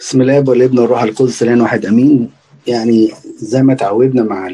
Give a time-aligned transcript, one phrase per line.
[0.00, 2.30] بسم الله والابن والروح القدس الآن واحد أمين.
[2.66, 4.50] يعني زي ما تعودنا مع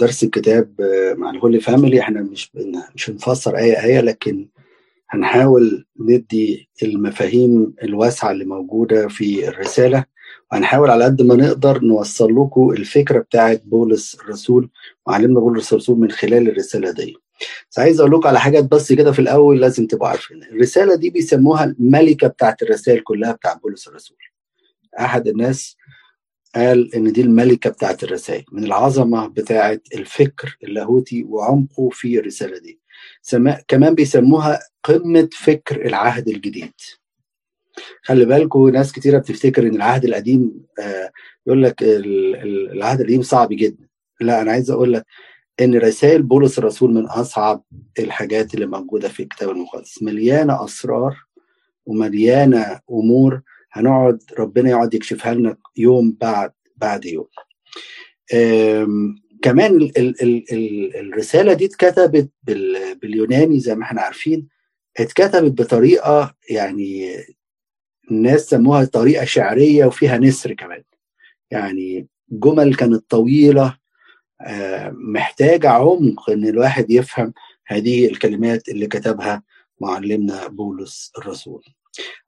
[0.00, 0.68] درس الكتاب
[1.18, 2.52] مع الهولي فاميلي إحنا مش
[2.94, 4.48] مش هنفسر أي آية لكن
[5.10, 10.04] هنحاول ندي المفاهيم الواسعة اللي موجودة في الرسالة
[10.52, 14.68] وهنحاول على قد ما نقدر نوصل لكم الفكرة بتاعت بولس الرسول
[15.06, 17.16] وعلمنا بولس الرسول من خلال الرسالة دي.
[17.70, 20.42] بس عايز أقول لكم على حاجات بس كده في الأول لازم تبقوا عارفين.
[20.42, 24.16] الرسالة دي بيسموها الملكة بتاعت الرسائل كلها بتاع بولس الرسول.
[25.00, 25.76] أحد الناس
[26.54, 32.80] قال إن دي الملكة بتاعت الرسائل من العظمة بتاعت الفكر اللاهوتي وعمقه في الرسالة دي.
[33.68, 36.72] كمان بيسموها قمة فكر العهد الجديد.
[38.02, 41.10] خلي بالكم ناس كتيرة بتفتكر إن العهد القديم آه
[41.46, 43.88] يقول لك العهد القديم صعب جدا.
[44.20, 45.06] لا أنا عايز أقول لك
[45.60, 47.64] إن رسائل بولس الرسول من أصعب
[47.98, 50.02] الحاجات اللي موجودة في الكتاب المقدس.
[50.02, 51.16] مليانة أسرار
[51.86, 53.40] ومليانة أمور
[53.72, 57.26] هنقعد ربنا يقعد يكشفها لنا يوم بعد بعد يوم.
[59.42, 62.30] كمان ال ال ال ال الرسالة دي اتكتبت
[63.02, 64.48] باليوناني زي ما إحنا عارفين.
[64.98, 67.16] اتكتبت بطريقة يعني
[68.10, 70.82] الناس سموها طريقة شعرية وفيها نسر كمان.
[71.50, 73.78] يعني جمل كانت طويلة
[74.90, 77.32] محتاجه عمق إن الواحد يفهم
[77.66, 79.42] هذه الكلمات اللي كتبها
[79.80, 81.62] معلمنا بولس الرسول.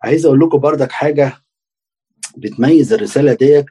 [0.02, 1.32] عايز أقول لكم بردك حاجة
[2.36, 3.66] بتميز الرسالة ديت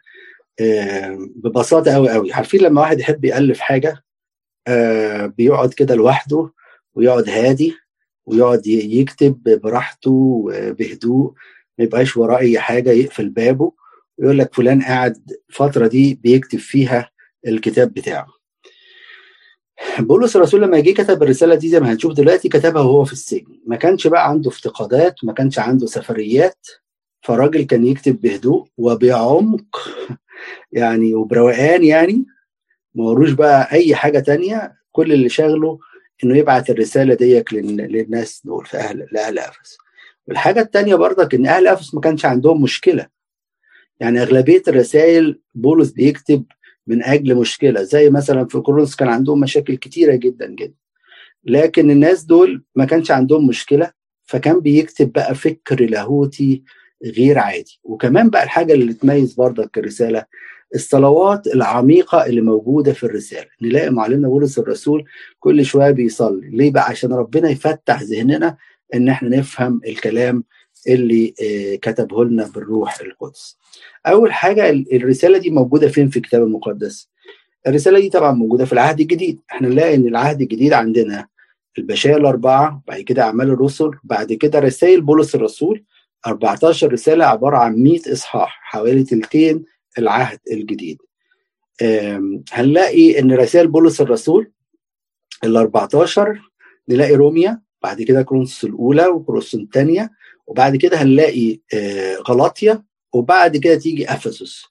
[1.35, 4.03] ببساطة قوي قوي عارفين لما واحد يحب يألف حاجة
[5.37, 6.51] بيقعد كده لوحده
[6.93, 7.75] ويقعد هادي
[8.25, 11.33] ويقعد يكتب براحته بهدوء
[11.77, 13.71] ما يبقاش وراه أي حاجة يقفل بابه
[14.17, 17.09] ويقول لك فلان قاعد الفترة دي بيكتب فيها
[17.47, 18.27] الكتاب بتاعه.
[19.99, 23.59] بولس الرسول لما جه كتب الرسالة دي زي ما هنشوف دلوقتي كتبها وهو في السجن.
[23.67, 26.67] ما كانش بقى عنده افتقادات ما كانش عنده سفريات.
[27.21, 29.89] فالراجل كان يكتب بهدوء وبعمق
[30.71, 32.25] يعني وبروقان يعني.
[32.95, 34.73] ما وروش بقى أي حاجة تانية.
[34.91, 35.79] كل اللي شاغله
[36.23, 39.77] إنه يبعت الرسالة ديك للناس دول في أهل لأهل أفس.
[40.27, 43.07] والحاجة التانية برضك إن أهل أفس ما كانش عندهم مشكلة.
[43.99, 46.45] يعني أغلبية الرسائل بولس بيكتب
[46.87, 47.83] من أجل مشكلة.
[47.83, 50.73] زي مثلا في كورنثوس كان عندهم مشاكل كتيرة جدا جدا.
[51.43, 53.91] لكن الناس دول ما كانش عندهم مشكلة
[54.23, 56.63] فكان بيكتب بقى فكر لاهوتي
[57.17, 57.79] غير عادي.
[57.83, 60.25] وكمان بقى الحاجة اللي تميز برضك الرساله
[60.75, 63.47] الصلوات العميقة اللي موجودة في الرسالة.
[63.61, 65.05] نلاقي معلمنا بولس الرسول
[65.39, 66.49] كل شوية بيصلي.
[66.49, 68.57] ليه بقى؟ عشان ربنا يفتح ذهننا
[68.93, 70.43] إن إحنا نفهم الكلام
[70.87, 71.33] اللي
[71.81, 73.57] كتبه لنا بالروح القدس.
[74.07, 77.09] أول حاجة الرسالة دي موجودة فين في الكتاب المقدس؟
[77.67, 79.39] الرسالة دي طبعا موجودة في العهد الجديد.
[79.51, 81.27] إحنا نلاقي إن العهد الجديد عندنا
[81.77, 85.83] البشائر الأربعة بعد كده أعمال الرسل بعد كده رسائل بولس الرسول.
[86.27, 89.65] 14 رسالة عبارة عن 100 إصحاح حوالي تلتين
[89.97, 90.97] العهد الجديد.
[92.51, 94.51] هنلاقي إن رسائل بولس الرسول
[95.43, 96.41] ال 14
[96.89, 100.09] نلاقي روميا بعد كده كورنثوس الأولى وكورنثوس الثانية
[100.47, 101.59] وبعد كده هنلاقي
[102.29, 102.83] غلاطيا
[103.13, 104.63] وبعد كده تيجي أفسس.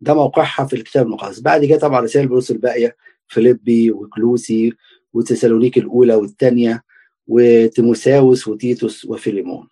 [0.00, 1.40] ده موقعها في الكتاب المقدس.
[1.40, 2.96] بعد كده طبعا رسائل بولس الباقية
[3.28, 4.72] فيليبي وكولوسي
[5.12, 6.82] وتسالونيكي الأولى والثانيه
[7.26, 9.68] وتيموثاوس وتيتوس وفيليمون.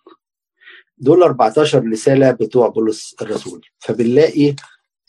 [0.97, 3.61] دول 14 رسالة بتوع بولس الرسول.
[3.79, 4.55] فبنلاقي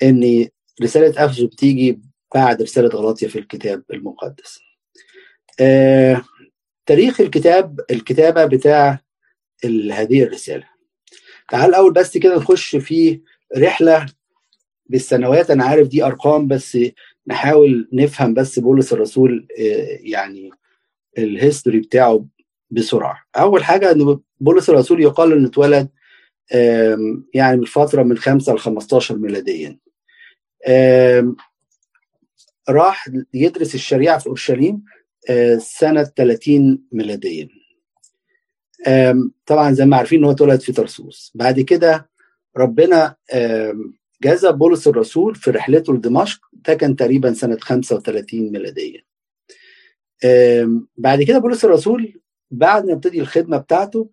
[0.03, 0.49] إن
[0.83, 2.01] رسالة أفسس بتيجي
[2.35, 4.59] بعد رسالة غلاطيا في الكتاب المقدس.
[5.61, 6.23] آه
[6.87, 9.01] تاريخ الكتاب الكتابة بتاع
[9.93, 10.69] هذه الرسالة.
[11.49, 13.21] تعال الأول بس كده نخش في
[13.57, 14.07] رحلة
[14.87, 15.51] بالسنوات.
[15.51, 16.79] أنا عارف دي أرقام بس
[17.27, 19.47] نحاول نفهم بس بولس الرسول
[20.01, 20.51] يعني
[21.19, 22.27] الهيستوري بتاعه
[22.71, 23.25] بسرعة.
[23.37, 25.89] أول حاجة إن بولس الرسول يقال انه اتولد
[27.35, 29.79] يعني من فترة من 5 ل 15 ميلاديا.
[32.69, 34.85] راح يدرس الشريعة في أورشليم
[35.59, 37.49] سنة 30 ميلاديا.
[39.47, 42.11] طبعا زي ما عارفين إن هو اتولد في ترسوس بعد كده
[42.57, 43.17] ربنا
[44.23, 49.03] جذب بولس الرسول في رحلته لدمشق ده كان تقريبا سنة 35 ميلاديا
[50.97, 52.21] بعد كده بولس الرسول
[52.51, 54.11] بعد ما ابتدي الخدمة بتاعته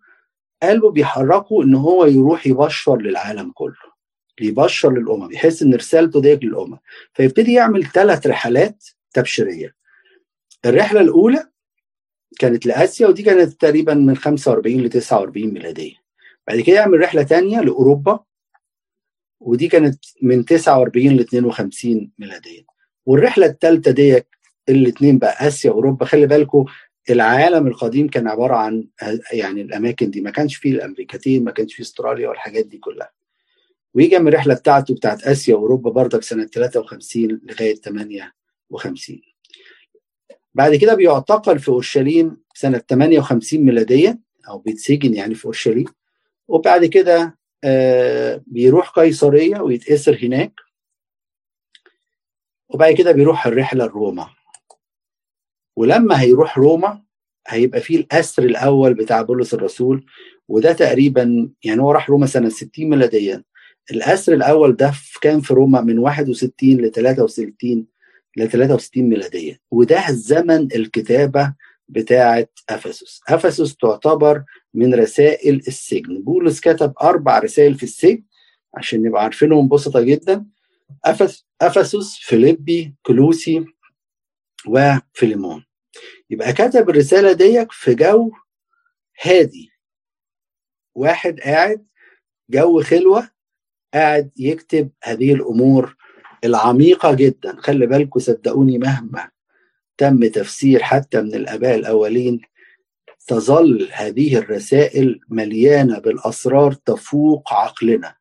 [0.62, 3.94] قلبه بيحركه إن هو يروح يبشر للعالم كله
[4.40, 6.78] يبشر للأمم يحس إن رسالته ديت للأمم.
[7.12, 9.74] فيبتدي يعمل ثلاث رحلات تبشيرية.
[10.64, 11.46] الرحلة الأولى
[12.38, 15.94] كانت لآسيا ودي كانت تقريبا من 45 ل 49 ميلادية.
[16.46, 18.20] بعد كده يعمل رحلة ثانية لأوروبا
[19.40, 22.62] ودي كانت من 49 ل 52 ميلادية.
[23.06, 24.26] والرحلة الثالثه ديت
[24.68, 26.04] الاثنين بقى آسيا وأوروبا.
[26.06, 26.64] خلي بالكم
[27.10, 28.88] العالم القديم كان عبارة عن
[29.32, 30.20] يعني الأماكن دي.
[30.20, 33.10] ما كانش فيه الأمريكتين ما كانش فيه أستراليا والحاجات دي كلها.
[33.94, 39.33] ويجي من الرحله بتاعته بتاعت آسيا وأوروبا برضك سنة 53 لغاية 58
[40.54, 44.18] بعد كده بيعتقل في أورشليم سنة 58 ميلادية
[44.48, 45.84] أو بيتسجن يعني في أورشليم.
[46.48, 50.52] وبعد كده آه بيروح قيصرية ويتأسر هناك.
[52.68, 54.28] وبعد كده بيروح الرحلة لروما.
[55.76, 57.02] ولما هيروح روما
[57.48, 60.06] هيبقى فيه الأسر الأول بتاع بولس الرسول
[60.48, 63.44] وده تقريبا يعني هو راح روما سنة 60 ميلاديا.
[63.90, 67.86] الأسر الأول ده كان في روما من 61 ل 63
[68.36, 71.54] ل 63 ميلاديا وده زمن الكتابة
[71.88, 73.20] بتاعة أفسس.
[73.28, 74.44] أفسس تعتبر
[74.74, 76.22] من رسائل السجن.
[76.22, 78.22] بولس كتب أربع رسائل في السجن
[78.74, 80.46] عشان نبقى عارفينهم بسطة جدا.
[81.62, 83.64] أفسس فيليبي كلوسي
[84.66, 85.64] وفيليمون.
[86.30, 88.32] يبقى كتب الرسالة ديك في جو
[89.22, 89.70] هادي.
[90.94, 91.86] واحد قاعد
[92.50, 93.30] جو خلوة
[93.94, 95.96] قاعد يكتب هذه الأمور
[96.44, 97.56] العميقة جدا.
[97.60, 99.30] خلي بالكم صدقوني مهما
[99.98, 102.40] تم تفسير حتى من الآباء الأولين
[103.26, 108.16] تظل هذه الرسائل مليانة بالأسرار تفوق عقلنا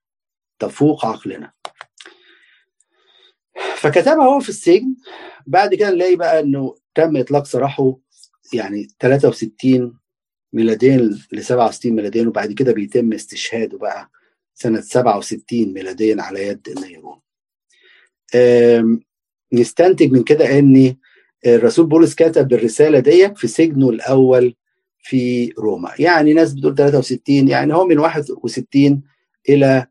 [0.60, 1.52] تفوق عقلنا.
[3.76, 4.96] فكتبها هو في السجن.
[5.48, 7.98] بعد كده نلاقي بقى إنه تم إطلاق سراحه
[8.54, 10.00] يعني 63
[10.54, 10.98] ميلاديا
[11.32, 14.10] ل 67 ميلاديا وبعد كده بيتم استشهاده بقى
[14.54, 17.20] سنة 67 ميلاديا على يد النيرون
[19.54, 20.96] نستنتج من كده إن
[21.46, 24.56] الرسول بولس كتب الرسالة دي في سجنه الأول
[25.00, 25.92] في روما.
[26.00, 29.02] يعني ناس بتقول 63 يعني هو من 61
[29.50, 29.88] إلى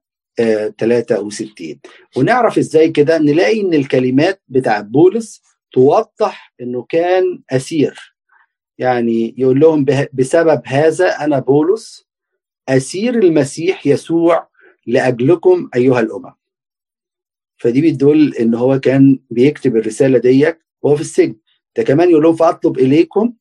[0.79, 1.79] 63
[2.17, 5.43] ونعرف إزاي كده؟ نلاقي إن الكلمات بتاع بولس
[5.73, 8.15] توضح إنه كان أسير.
[8.79, 12.09] يعني يقول لهم بسبب هذا أنا بولس
[12.69, 14.49] أسير المسيح يسوع
[14.87, 16.33] لأجلكم أيها الأمم.
[17.63, 21.37] فدي بتدل إن هو كان بيكتب الرسالة ديت وهو في السجن.
[21.77, 23.35] ده كمان يقول لهم فأطلب إليكم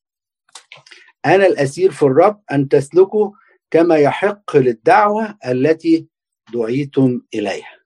[1.26, 3.32] أنا الأسير في الرب أن تسلكوا
[3.72, 6.08] كما يحق للدعوة التي
[6.54, 7.80] دعيتم إليها.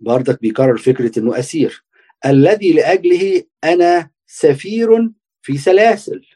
[0.00, 1.84] برضك بيكرر فكرة إنه أسير.
[2.26, 5.10] الذي لأجله أنا سفير
[5.42, 6.26] في سلاسل.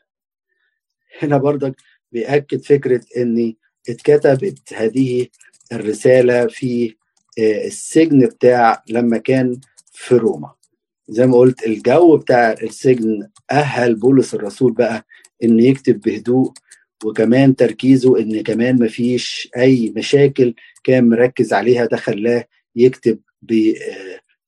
[1.23, 1.77] هنا برضك
[2.13, 3.55] بيأكد فكرة ان
[3.89, 5.27] اتكتبت هذه
[5.73, 6.98] الرسالة في
[7.39, 9.61] السجن بتاع لما كان
[9.93, 10.55] في روما.
[11.09, 15.07] زي ما قلت الجو بتاع السجن أهل بولس الرسول بقى
[15.45, 16.53] انه يكتب بهدوء
[17.05, 20.55] وكمان تركيزه إن كمان مفيش أي مشاكل
[20.85, 22.45] كان مركز عليها ده خلاه
[22.77, 23.21] يكتب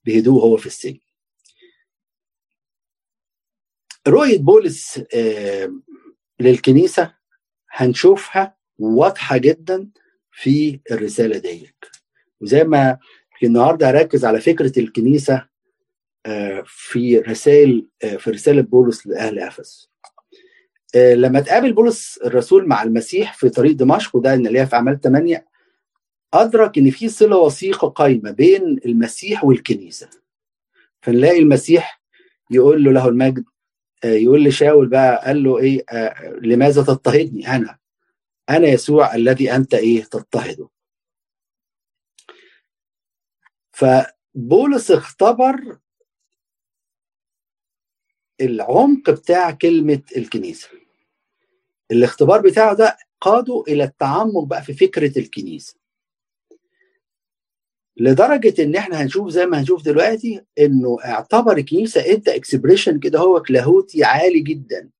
[0.04, 0.98] بهدوء هو في السجن.
[4.08, 5.02] رؤية بولس
[6.40, 7.14] للكنيسة
[7.70, 9.90] هنشوفها واضحة جدا
[10.32, 11.48] في الرسالة دي
[12.40, 12.98] وزي ما
[13.42, 15.46] النهارده هركز على فكرة الكنيسة
[16.64, 17.86] في رسائل
[18.18, 19.88] في رسالة بولس لأهل أفس.
[20.94, 25.46] لما تقابل بولس الرسول مع المسيح في طريق دمشق وده نلاقيها في أعمال 8
[26.34, 30.08] أدرك إن في صلة وثيقة قايمة بين المسيح والكنيسة.
[31.02, 32.02] فنلاقي المسيح
[32.50, 33.44] يقول له له المجد.
[34.04, 37.78] يقول لشاول بقى قال له إيه؟ آه لماذا تضطهدني أنا؟
[38.50, 40.68] أنا يسوع الذي أنت إيه؟ تضطهده.
[43.80, 45.78] فبولس اختبر
[48.40, 50.68] العمق بتاع كلمة الكنيسة.
[51.90, 55.74] الاختبار بتاعه ده قاده إلى التعمق بقى في فكرة الكنيسة.
[57.96, 63.42] لدرجة إن إحنا هنشوف زي ما هنشوف دلوقتي إنه اعتبر الكنيسة إدى إكسبريشن كده هو
[63.50, 64.90] لاهوتي عالي جدا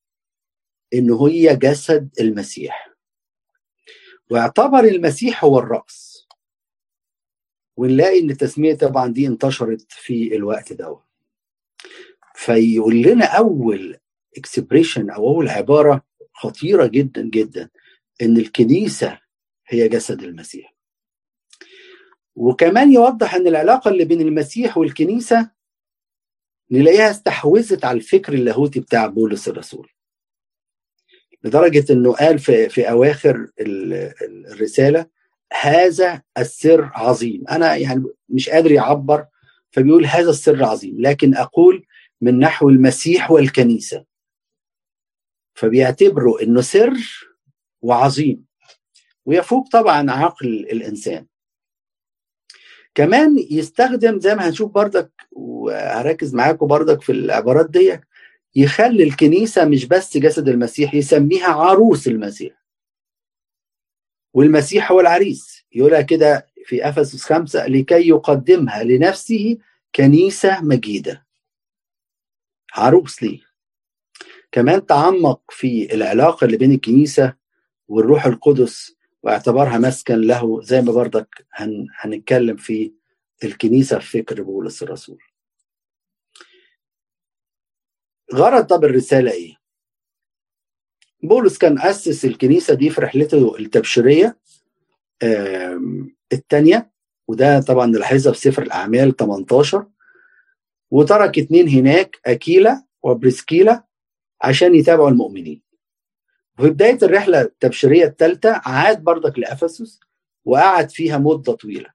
[0.94, 2.90] إنه هي جسد المسيح.
[4.30, 6.09] واعتبر المسيح هو الرأس.
[7.80, 11.00] ونلاقي إن التسمية طبعا دي انتشرت في الوقت ده.
[12.34, 13.96] فيقول لنا أول
[14.36, 17.70] اكسبريشن أو أول عبارة خطيرة جدا جدا
[18.22, 19.18] إن الكنيسة
[19.66, 20.74] هي جسد المسيح.
[22.34, 25.50] وكمان يوضح إن العلاقة اللي بين المسيح والكنيسة
[26.70, 29.90] نلاقيها استحوذت على الفكر اللاهوتي بتاع بولس الرسول.
[31.44, 35.19] لدرجة إنه قال في في أواخر الرسالة
[35.52, 37.44] هذا السر عظيم.
[37.50, 39.26] أنا يعني مش قادر يعبر
[39.70, 41.86] فبيقول هذا السر عظيم لكن أقول
[42.20, 44.04] من نحو المسيح والكنيسة.
[45.54, 46.92] فبيعتبروا إنه سر
[47.82, 48.44] وعظيم
[49.26, 51.26] ويفوق طبعا عقل الإنسان.
[52.94, 58.00] كمان يستخدم زي ما هنشوف بردك وهركز معاكم بردك في العبارات دي
[58.56, 62.59] يخلي الكنيسة مش بس جسد المسيح يسميها عروس المسيح.
[64.32, 65.64] والمسيح هو العريس.
[65.72, 69.58] يقولها كده في إفسس خمسة لكي يقدمها لنفسه
[69.94, 71.26] كنيسة مجيدة.
[72.74, 73.40] عروس ليه؟
[74.52, 77.34] كمان تعمق في العلاقة اللي بين الكنيسة
[77.88, 82.92] والروح القدس واعتبرها مسكن له زي ما برضك هن هنتكلم في
[83.44, 85.18] الكنيسة في فكر بولس الرسول.
[88.34, 89.59] غرض طب الرسالة إيه؟
[91.22, 94.36] بولس كان أسس الكنيسة دي في رحلته التبشيرية
[96.32, 96.90] الثانية
[97.28, 99.86] وده طبعا نلاحظها في سفر الأعمال 18
[100.90, 103.84] وترك اتنين هناك أكيلا وبريسكيلا
[104.42, 105.62] عشان يتابعوا المؤمنين.
[106.58, 110.00] وفي بداية الرحلة التبشيرية الثالثة عاد برضك لأفسس
[110.44, 111.90] وقعد فيها مدة طويلة.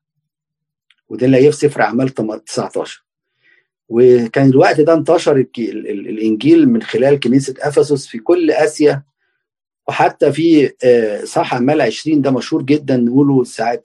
[1.10, 3.06] وده اللي في سفر أعمال 19
[3.90, 9.04] وكان الوقت ده انتشر الإنجيل من خلال كنيسة أفسس في كل آسيا
[9.88, 10.72] وحتى في
[11.26, 13.84] صح اعمال 20 ده مشهور جدا نقوله ساعة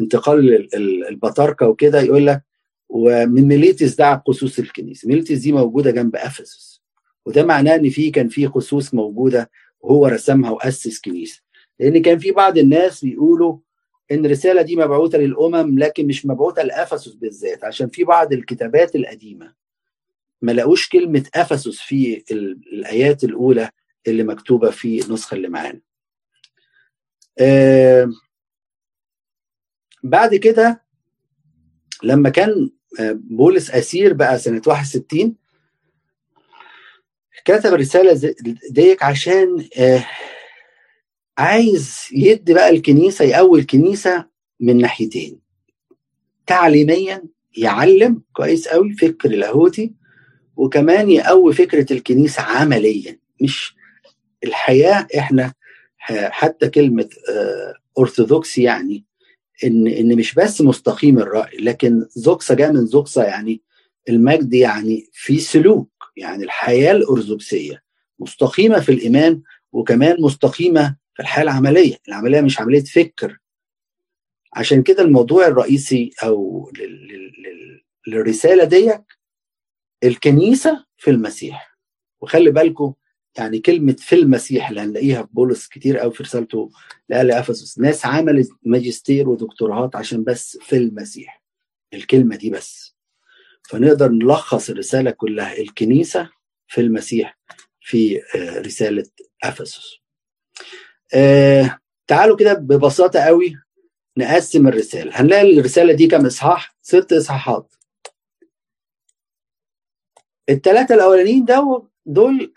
[0.00, 0.68] انتقال
[1.08, 2.42] البطاركة وكده يقول لك
[2.88, 5.08] ومن ميليتس دعا قسوس الكنيسة.
[5.08, 6.82] ميليتس دي موجودة جنب أفسس.
[7.26, 11.40] وده معناه إن في كان في قسوس موجودة وهو رسمها وأسس كنيسة.
[11.80, 13.58] لأن كان في بعض الناس بيقولوا
[14.12, 17.64] إن الرساله دي مبعوثة للأمم لكن مش مبعوثة لأفسس بالذات.
[17.64, 19.52] عشان في بعض الكتابات القديمة
[20.42, 22.22] ما لقوش كلمة أفسس في
[22.72, 23.70] الآيات الأولى
[24.08, 25.80] اللي مكتوبة في النسخة اللي معانا.
[27.40, 28.10] آه
[30.04, 30.82] بعد كده
[32.02, 32.70] لما كان
[33.14, 35.36] بولس أسير بقى سنة 61
[37.44, 38.34] كتب الرساله
[38.70, 40.06] ديك عشان آه
[41.38, 44.28] عايز يدي بقى الكنيسة يقوي الكنيسة
[44.60, 45.40] من ناحيتين.
[46.46, 47.22] تعليميا
[47.56, 49.94] يعلم كويس قوي فكر لاهوتي
[50.56, 53.74] وكمان يقوي فكرة الكنيسة عمليا مش
[54.44, 55.52] الحياة إحنا
[56.30, 57.08] حتى كلمة
[57.98, 59.04] ارثوذكسي يعني
[59.64, 63.62] إن إن مش بس مستقيم الرأي لكن زوكسا جاء من زوكسا يعني
[64.08, 67.82] المجد يعني في سلوك يعني الحياة الأرثوذكسية
[68.18, 69.42] مستقيمة في الإيمان
[69.72, 71.96] وكمان مستقيمة في الحياة العملية.
[72.08, 73.38] العملية مش عملية فكر.
[74.52, 76.70] عشان كده الموضوع الرئيسي أو
[78.06, 79.04] للرسالة ديت
[80.04, 81.78] الكنيسة في المسيح.
[82.20, 82.92] وخلي بالكم
[83.40, 86.70] يعني كلمة في المسيح اللي هنلاقيها في بولس كتير قوي في رسالته
[87.08, 87.78] لأهل أفسس.
[87.78, 91.42] ناس عملت ماجستير ودكتوراه عشان بس في المسيح.
[91.94, 92.96] الكلمة دي بس.
[93.68, 95.58] فنقدر نلخص الرسالة كلها.
[95.58, 96.30] الكنيسة
[96.66, 97.38] في المسيح
[97.80, 98.22] في
[98.66, 99.06] رسالة
[99.44, 99.96] أفسس.
[101.14, 103.54] آه تعالوا كده ببساطة قوي
[104.16, 105.12] نقسم الرسالة.
[105.14, 107.74] هنلاقي الرسالة دي كم إصحاح؟ ست إصحاحات.
[110.48, 112.52] الثلاثة الأولانيين ده دول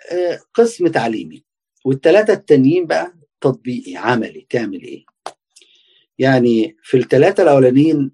[0.53, 1.43] قسم تعليمي.
[1.85, 4.47] والثلاثة التانيين بقى تطبيقي عملي.
[4.49, 5.05] تعمل إيه؟
[6.19, 8.11] يعني في الثلاثة الأولانيين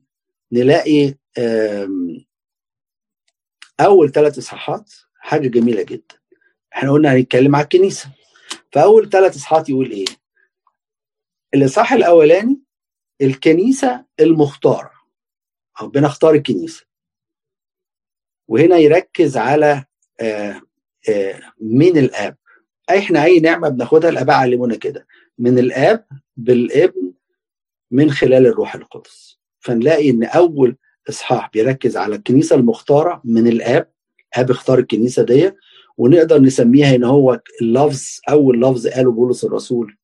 [0.51, 1.15] نلاقي
[3.79, 6.15] أول ثلاث إصحاحات حاجة جميلة جدا.
[6.73, 8.11] إحنا قلنا هنتكلم على الكنيسة.
[8.71, 10.05] فأول ثلاث إصحاحات يقول إيه؟
[11.53, 12.61] الإصحاح الأولاني
[13.21, 14.91] الكنيسة المختارة.
[15.81, 16.85] ربنا اختار الكنيسة.
[18.47, 19.85] وهنا يركز على
[20.19, 20.61] آه
[21.61, 22.37] من الآب.
[22.89, 25.07] إحنا أي نعمة بناخدها؟ الآباء علمونا كده.
[25.37, 26.05] من الآب
[26.37, 27.11] بالابن
[27.91, 29.39] من خلال الروح القدس.
[29.59, 30.77] فنلاقي إن أول
[31.09, 33.91] إصحاح بيركز على الكنيسة المختارة من الآب.
[34.37, 35.51] آب اختار الكنيسة دي.
[35.97, 39.97] ونقدر نسميها إن هو اللفظ أول لفظ قاله بولس الرسول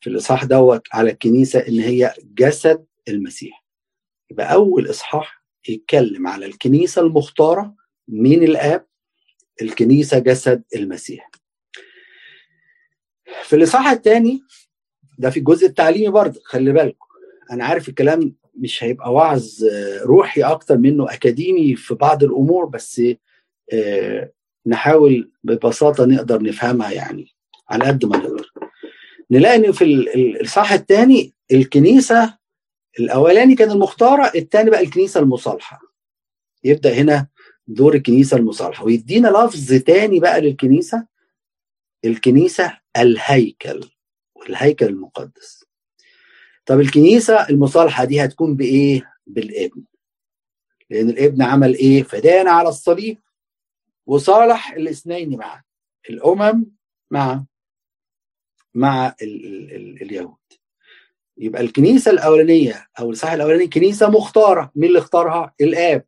[0.00, 3.64] في الإصحاح دوت على الكنيسة إن هي جسد المسيح.
[4.30, 7.74] يبقى أول إصحاح يتكلم على الكنيسة المختارة
[8.08, 8.86] من الآب
[9.62, 11.30] الكنيسة جسد المسيح.
[13.42, 14.42] في الإصحاح الثاني
[15.18, 17.06] ده في الجزء التعليمي برضه خلي بالكم
[17.50, 19.48] أنا عارف الكلام مش هيبقى وعظ
[20.02, 23.02] روحي أكتر منه أكاديمي في بعض الأمور بس
[24.66, 27.26] نحاول ببساطة نقدر نفهمها يعني
[27.68, 28.52] على قد ما نقدر.
[29.30, 32.38] نلاقي إن في الإصحاح الثاني الكنيسة
[33.00, 35.80] الأولاني كان المختارة الثاني بقى الكنيسة المصالحة.
[36.64, 37.26] يبدأ هنا
[37.66, 38.84] دور الكنيسة المصالحة.
[38.84, 41.06] ويدينا لفظ تاني بقى للكنيسة.
[42.04, 43.90] الكنيسة الهيكل
[44.34, 45.64] والهيكل المقدس.
[46.66, 49.84] طب الكنيسة المصالحة دي هتكون بإيه؟ بالإبن.
[50.90, 53.18] لأن الإبن عمل إيه؟ فدانا على الصليب
[54.06, 55.62] وصالح الاثنين معا
[56.10, 56.66] الأمم
[57.10, 57.44] مع
[58.74, 60.36] مع ال ال ال اليهود.
[61.38, 64.72] يبقى الكنيسة الأولانية أو الإصحاح الأولاني كنيسة مختارة.
[64.74, 66.04] مين اللي اختارها؟ الآب.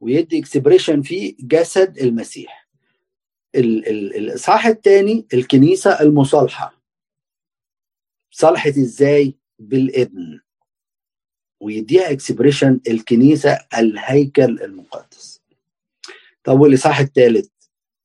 [0.00, 2.68] ويدي expression في جسد المسيح.
[3.54, 6.82] الإصحاح الثاني الكنيسة المصالحة.
[8.30, 10.40] صالحت إزاي؟ بالابن.
[11.60, 15.40] ويديها expression الكنيسة الهيكل المقدس.
[16.44, 17.48] طب والإصحاح الثالث؟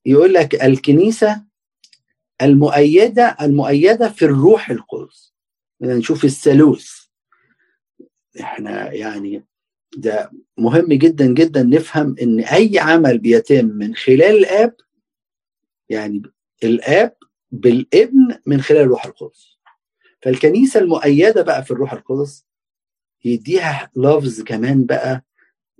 [0.06, 1.44] يقول لك الكنيسة
[2.42, 5.34] المؤيدة المؤيدة في الروح القدس.
[5.82, 6.92] نشوف الثالوث.
[8.42, 9.44] إحنا يعني
[9.98, 14.76] ده مهم جدا جدا نفهم إن أي عمل بيتم من خلال الآب
[15.90, 16.22] يعني
[16.64, 17.16] الآب
[17.52, 19.58] بالابن من خلال الروح القدس.
[20.22, 22.46] فالكنيسة المؤيدة بقى في الروح القدس
[23.26, 25.26] يديها لفظ كمان بقى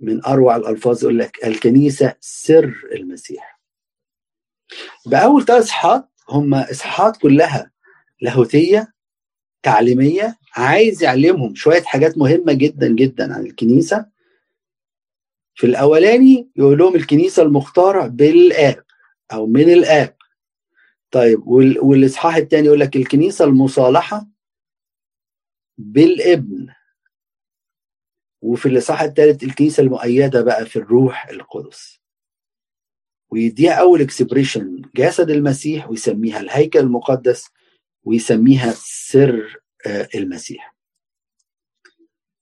[0.00, 3.60] من أروع الألفاظ يقول لك الكنيسة سر المسيح.
[5.06, 7.70] بأول ثلاث إصحاحات هم إصحاحات كلها
[8.20, 8.93] لاهوتية
[9.64, 14.06] تعليمية عايز يعلمهم شوية حاجات مهمة جدا جدا عن الكنيسة.
[15.54, 18.84] في الأولاني يقول لهم الكنيسة المختارة بالآب
[19.32, 20.16] أو من الآب.
[21.10, 21.46] طيب
[21.82, 24.26] والإصحاح الثاني يقول لك الكنيسة المصالحة
[25.78, 26.66] بالابن.
[28.42, 32.00] وفي الإصحاح الثالث الكنيسة المؤيدة بقى في الروح القدس.
[33.30, 37.50] ويديها أول اكسبريشن جسد المسيح ويسميها الهيكل المقدس.
[38.04, 40.74] ويسميها سر آه، المسيح.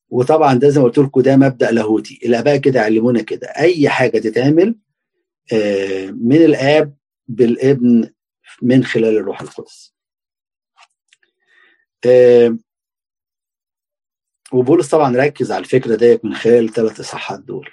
[0.08, 2.20] وطبعا ده زي ما قلت لكم ده مبدأ لاهوتي.
[2.24, 3.46] الاباء كده علمونا كده.
[3.46, 4.76] أي حاجة تتعمل
[5.52, 6.96] آه، من الآب
[7.28, 8.10] بالابن
[8.62, 9.94] من خلال الروح القدس.
[12.06, 12.58] آه،
[14.52, 17.70] وبولس طبعا ركز على الفكرة ديت من خلال الثلاث إصحاحات دول.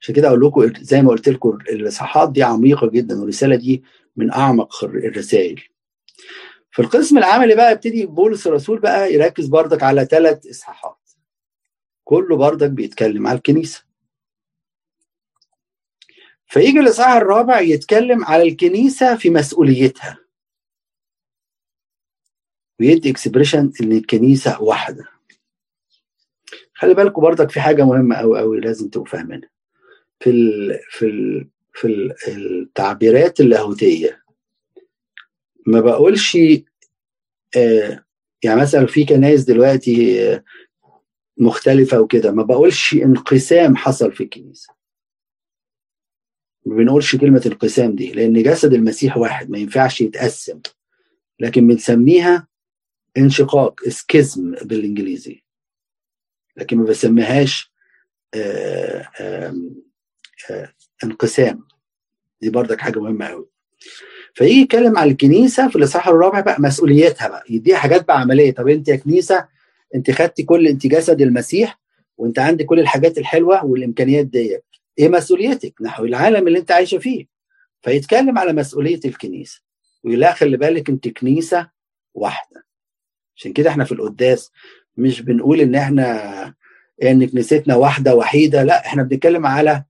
[0.00, 3.82] عشان كده أقول لكم زي ما قلت لكم الإصحاحات دي عميقة جدا والرسالة دي
[4.16, 5.62] من أعمق الرسائل.
[6.72, 11.10] في القسم العملي بقى يبتدي بولس الرسول بقى يركز بردك على ثلاث إصحاحات.
[12.04, 13.84] كله بردك بيتكلم على الكنيسة.
[16.46, 20.18] فيجي الإصحاح الرابع يتكلم على الكنيسة في مسؤوليتها.
[22.80, 25.04] ويدي اكسبريشن إن الكنيسة واحدة.
[26.74, 29.50] خلي بالكم برضك في حاجة مهمة قوي قوي لازم تبقوا فاهمينها.
[30.20, 34.21] في ال في ال في التعبيرات اللاهوتية.
[35.66, 36.38] ما بقولش
[37.56, 38.04] آه
[38.44, 40.44] يعني مثلا في كنايس دلوقتي آه
[41.38, 44.74] مختلفة وكده ما بقولش انقسام حصل في الكنيسة.
[46.66, 50.60] ما بنقولش كلمة انقسام دي لأن جسد المسيح واحد ما ينفعش يتقسم.
[51.40, 52.48] لكن بنسميها
[53.16, 55.42] انشقاق اسكيزم بالإنجليزي.
[56.56, 57.72] لكن ما بسميهاش
[58.34, 59.54] آه، آه،
[61.04, 61.66] انقسام.
[62.40, 63.48] دي بردك حاجة مهمة قوي
[64.34, 68.54] فيجي يتكلم على الكنيسة في الإصحاح الرابع بقى مسؤولياتها بقى يديها حاجات بقى عملية.
[68.54, 69.48] طب أنت يا كنيسة
[69.94, 71.80] أنت خدتي كل أنت جسد المسيح
[72.16, 74.64] وأنت عندك كل الحاجات الحلوة والإمكانيات ديت.
[74.98, 77.26] إيه مسؤوليتك؟ نحو العالم اللي أنت عايشة فيه.
[77.82, 79.60] فيتكلم على مسؤولية الكنيسة.
[80.04, 81.68] ويقول لها خلي بالك أنت كنيسة
[82.14, 82.64] واحدة.
[83.36, 84.52] عشان كده إحنا في القداس
[84.96, 86.54] مش بنقول إن إحنا
[87.02, 89.84] ان كنيستنا واحدة وحيدة لا إحنا بنتكلم على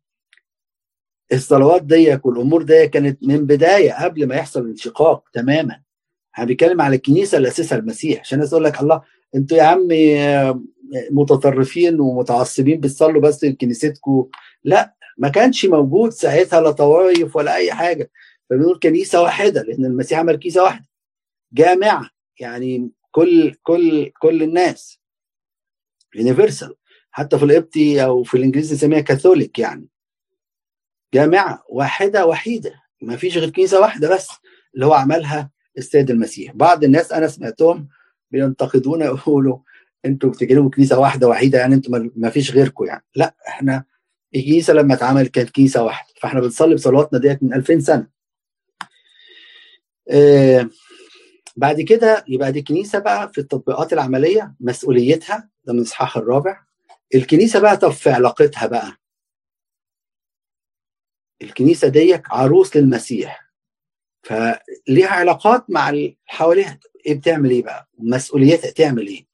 [1.33, 5.81] الصلوات ديك والأمور دي كانت من بداية قبل ما يحصل انشقاق تماما.
[6.35, 9.03] إحنا بنتكلم على الكنيسة اللي اسسها المسيح عشان الناس تقول لك الله
[9.35, 9.89] أنتوا يا عم
[11.11, 14.27] متطرفين ومتعصبين بتصلوا بس لكنيستكم
[14.65, 18.11] لا ما كانش موجود ساعتها لا طوائف ولا أي حاجة.
[18.51, 20.87] فبنقول كنيسة واحدة لأن المسيح عمل كنيسة واحدة.
[21.53, 25.01] جامعة يعني كل كل كل الناس.
[26.15, 26.75] يونيفرسال
[27.11, 29.89] حتى في القبطي أو في الإنجليزي نسميها كاثوليك يعني.
[31.15, 32.75] جامعة واحدة وحيدة.
[33.03, 34.29] ما فيش غير كنيسة واحدة بس
[34.75, 36.53] اللي هو عملها السيد المسيح.
[36.53, 37.89] بعض الناس أنا سمعتهم
[38.31, 39.59] بينتقدونا يقولوا
[40.05, 43.05] أنتوا بتجيبوا كنيسة واحدة وحيدة يعني أنتوا ما فيش غيركم يعني.
[43.17, 43.85] لا إحنا
[44.35, 46.15] الكنيسة لما اتعملت كانت كنيسة واحدة.
[46.21, 48.07] فإحنا بنصلي بصلواتنا ديت من 2000 سنة.
[50.11, 50.69] آه
[51.57, 56.61] بعد كده يبقى دي كنيسة بقى في التطبيقات العملية مسؤوليتها ده من الاصحاح الرابع.
[57.15, 58.93] الكنيسة بقى طب في علاقتها بقى
[61.43, 63.53] الكنيسة ديك عروس للمسيح.
[64.23, 66.79] فليها علاقات مع اللي حواليها.
[67.07, 69.27] إيه بتعمل إيه بقى؟ مسؤوليتها تعمل إيه؟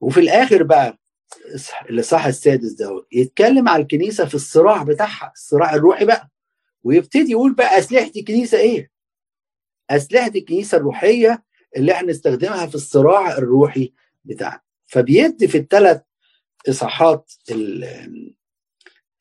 [0.00, 0.98] وفي الآخر بقى
[1.90, 6.30] الاصحاح السادس ده يتكلم على الكنيسة في الصراع بتاعها الصراع الروحي بقى.
[6.82, 8.90] ويبتدي يقول بقى أسلحة الكنيسة إيه؟
[9.90, 11.44] أسلحة الكنيسة الروحية
[11.76, 13.92] اللي إحنا نستخدمها في الصراع الروحي
[14.24, 14.60] بتاعنا.
[14.86, 16.02] فبيدي في الثلاث
[16.68, 17.32] إصحاحات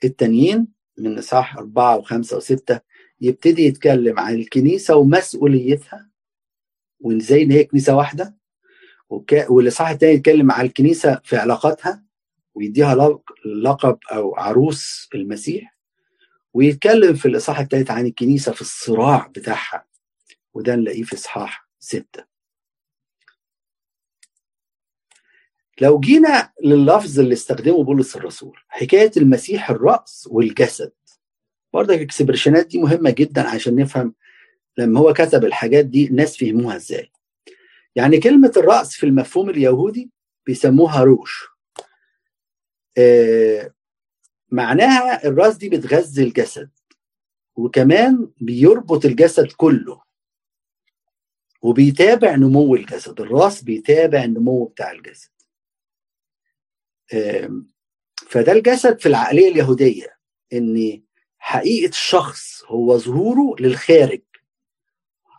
[0.03, 0.67] التانيين
[0.97, 2.79] من اصحاح أربعة وخمسة وستة
[3.21, 6.09] يبتدي يتكلم عن الكنيسة ومسؤوليتها
[6.99, 8.35] وازاي إن هي كنيسة واحدة
[9.09, 9.45] وك...
[9.49, 12.03] والاصحاح الثاني يتكلم عن الكنيسة في علاقاتها
[12.55, 12.95] ويديها
[13.45, 15.75] لقب أو عروس المسيح
[16.53, 19.85] ويتكلم في الاصحاح الثالث عن الكنيسة في الصراع بتاعها
[20.53, 22.34] وده نلاقيه في إصحاح ستة.
[25.81, 30.91] لو جينا لللفظ اللي استخدمه بولس الرسول حكاية المسيح الرأس والجسد.
[31.73, 34.15] برضه الاكسبريشنات دي مهمة جدا عشان نفهم
[34.77, 37.11] لما هو كتب الحاجات دي الناس فهموها إزاي.
[37.95, 40.11] يعني كلمة الرأس في المفهوم اليهودي
[40.45, 41.47] بيسموها روش.
[42.97, 43.73] آه
[44.51, 46.69] معناها الرأس دي بتغذي الجسد
[47.55, 50.01] وكمان بيربط الجسد كله
[51.61, 53.21] وبيتابع نمو الجسد.
[53.21, 55.34] الرأس بيتابع النمو بتاع الجسد.
[58.27, 60.17] فده الجسد في العقلية اليهودية
[60.53, 61.03] إن
[61.37, 64.21] حقيقة الشخص هو ظهوره للخارج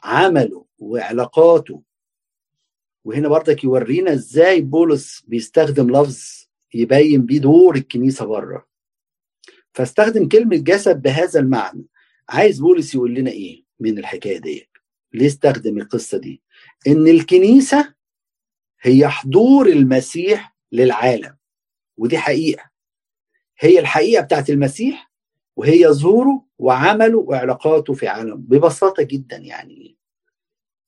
[0.05, 1.83] عمله وعلاقاته.
[3.05, 8.67] وهنا برضك يورينا إزاي بولس بيستخدم لفظ يبين بيه دور الكنيسة بره.
[9.73, 11.85] فاستخدم كلمة جسد بهذا المعنى.
[12.29, 14.69] عايز بولس يقول لنا إيه من الحكاية دي
[15.13, 16.43] ليه استخدم القصة دي؟
[16.87, 17.95] إن الكنيسة
[18.81, 21.36] هي حضور المسيح للعالم.
[21.97, 22.71] ودي حقيقة.
[23.59, 25.11] هي الحقيقة بتاعت المسيح
[25.57, 28.37] وهي ظهوره وعمله وعلاقاته في عالم.
[28.37, 29.97] ببساطة جدا يعني.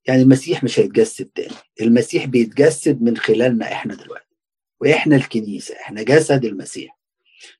[0.06, 1.54] يعني المسيح مش هيتجسد تاني.
[1.80, 4.36] المسيح بيتجسد من خلالنا إحنا دلوقتي
[4.80, 6.98] وإحنا الكنيسة إحنا جسد المسيح.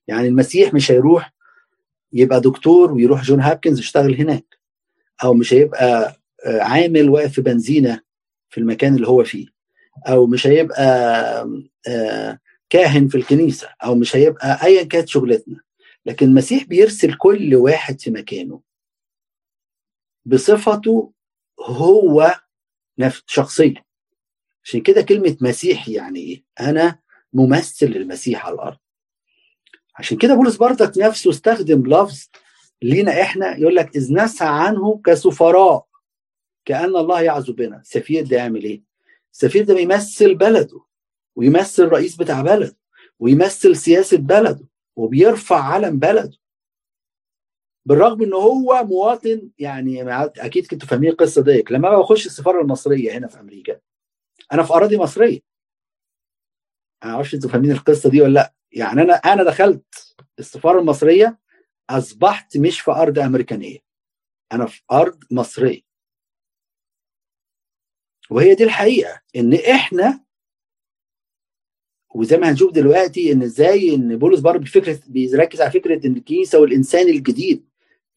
[0.07, 1.33] يعني المسيح مش هيروح
[2.13, 4.57] يبقى دكتور ويروح جون هابكنز يشتغل هناك
[5.23, 8.01] أو مش هيبقى عامل واقف في بنزينة
[8.49, 9.47] في المكان اللي هو فيه
[10.07, 11.49] أو مش هيبقى
[12.69, 15.59] كاهن في الكنيسة أو مش هيبقى ايا كانت شغلتنا.
[16.05, 18.61] لكن المسيح بيرسل كل واحد في مكانه.
[20.25, 21.13] بصفته
[21.59, 22.39] هو
[22.99, 23.83] نفس شخصيا.
[24.63, 26.99] عشان كده كلمة مسيح يعني إيه؟ أنا
[27.33, 28.77] ممثل للمسيح على الأرض.
[29.95, 32.27] عشان كده بولس برضك نفسه استخدم لفظ
[32.81, 35.85] لينا إحنا يقول لك إذ نسعى عنه كسفراء
[36.65, 37.79] كأن الله يعزو بنا.
[37.79, 38.81] السفير ده يعمل إيه؟
[39.33, 40.81] السفير ده بيمثل بلده.
[41.35, 42.77] ويمثل الرئيس بتاع بلده
[43.19, 46.37] ويمثل سياسة بلده وبيرفع علم بلده.
[47.85, 51.71] بالرغم إن هو مواطن يعني أكيد كنتوا فاهمين القصة ديك.
[51.71, 53.79] لما بخش السفارة المصرية هنا في أمريكا
[54.53, 55.39] أنا في أراضي مصرية.
[57.03, 58.53] أنا معرفش إنتوا فاهمين القصة دي ولا لأ.
[58.71, 61.39] يعني أنا أنا دخلت السفارة المصرية
[61.89, 63.79] أصبحت مش في أرض أمريكانية.
[64.51, 65.81] أنا في أرض مصرية.
[68.29, 70.23] وهي دي الحقيقة إن إحنا
[72.15, 76.59] وزي ما هنشوف دلوقتي إن إزاي إن بولس برضه فكره بيركز على فكرة إن الكنيسة
[76.59, 77.65] والإنسان الجديد.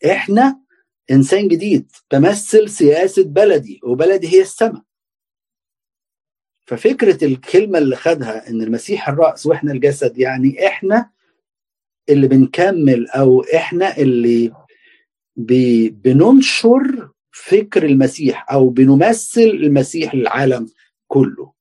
[0.07, 0.61] إحنا
[1.11, 4.83] إنسان جديد بمثل سياسة بلدي وبلدي هي السماء.
[6.67, 11.11] ففكرة الكلمة اللي خدها إن المسيح الرأس وإحنا الجسد يعني إحنا
[12.09, 14.53] اللي بنكمل أو إحنا اللي
[15.37, 20.69] بي بننشر فكر المسيح أو بنمثل المسيح للعالم
[21.09, 21.53] كله.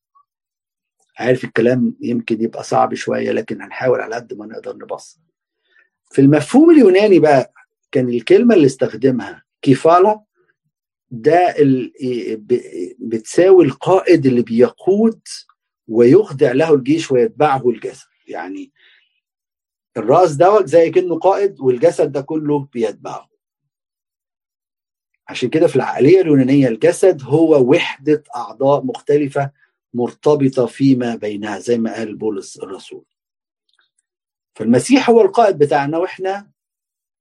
[1.22, 5.20] عارف الكلام يمكن يبقى صعب شوية لكن هنحاول على قد ما نقدر نبسط.
[6.12, 7.54] في المفهوم اليوناني بقى
[7.92, 10.24] كان الكلمة اللي استخدمها كفاله
[11.12, 11.56] ده
[13.00, 15.22] بتساوي القائد اللي بيقود
[15.88, 18.08] ويخضع له الجيش ويتبعه الجسد.
[18.28, 18.72] يعني
[19.98, 23.30] الرأس دوت زي كأنه قائد والجسد ده كله بيتبعه.
[25.28, 29.52] عشان كده في العقلية اليونانية الجسد هو وحدة أعضاء مختلفة
[29.94, 33.06] مرتبطة فيما بينها زي ما قال بولس الرسول.
[34.56, 36.52] فالمسيح هو القائد بتاعنا وإحنا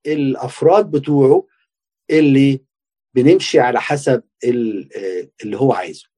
[0.07, 1.47] الأفراد بتوعه
[2.11, 2.65] اللي
[3.15, 6.09] بنمشي على حسب اللي هو عايزه.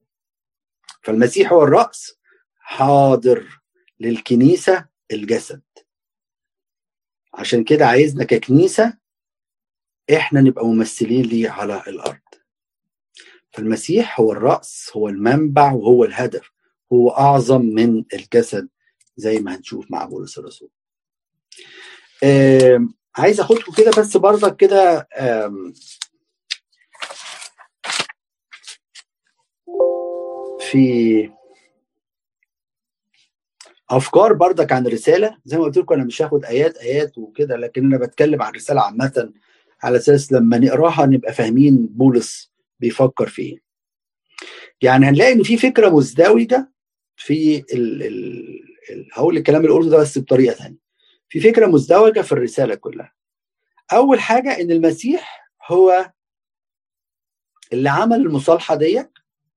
[1.01, 2.19] فالمسيح هو الرأس
[2.59, 3.61] حاضر
[3.99, 5.61] للكنيسة الجسد.
[7.33, 8.97] عشان كده عايزنا ككنيسة
[10.17, 12.22] إحنا نبقى ممثلين ليه على الأرض.
[13.53, 16.51] فالمسيح هو الرأس هو المنبع وهو الهدف
[16.93, 18.69] هو أعظم من الجسد
[19.17, 20.69] زي ما هنشوف مع بولس الرسول.
[23.17, 25.07] عايز أخدكم كده بس برضك كده
[30.59, 31.29] في
[33.89, 35.37] أفكار بردك عن الرسالة.
[35.45, 38.81] زي ما قلت لكم أنا مش هاخد آيات آيات وكده لكن أنا بتكلم عن الرسالة
[38.81, 39.33] عامة
[39.83, 43.57] على أساس لما نقراها نبقى فاهمين بولس بيفكر في إيه.
[44.81, 46.71] يعني هنلاقي إن في فكرة مزدوجة
[47.15, 50.77] في ال ال هقول الكلام اللي قلته ده بس بطريقة ثانية
[51.29, 53.13] في فكرة مزدوجة في الرسالة كلها.
[53.93, 56.11] أول حاجة إن المسيح هو
[57.73, 59.11] اللي عمل المصالحة ديت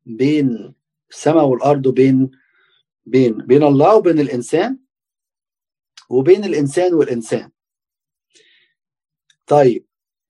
[0.07, 0.75] بين
[1.11, 2.31] السماء والأرض وبين
[3.07, 4.79] بين بين الله وبين الإنسان
[6.11, 7.51] وبين الإنسان والإنسان.
[9.47, 9.87] طيب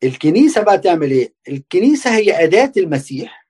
[0.07, 3.47] الكنيسة بقى تعمل إيه؟ الكنيسة هي أداة المسيح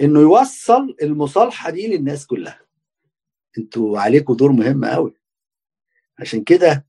[0.00, 2.60] إنه يوصل المصالحة دي للناس كلها.
[3.58, 5.14] أنتوا عليكم دور مهم قوي
[6.18, 6.86] عشان كده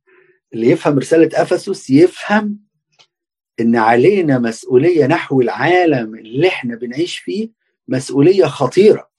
[0.54, 2.60] اللي يفهم رسالة أفسس يفهم
[3.60, 7.50] إن علينا مسؤولية نحو العالم اللي إحنا بنعيش فيه
[7.88, 9.12] مسؤولية خطيرة.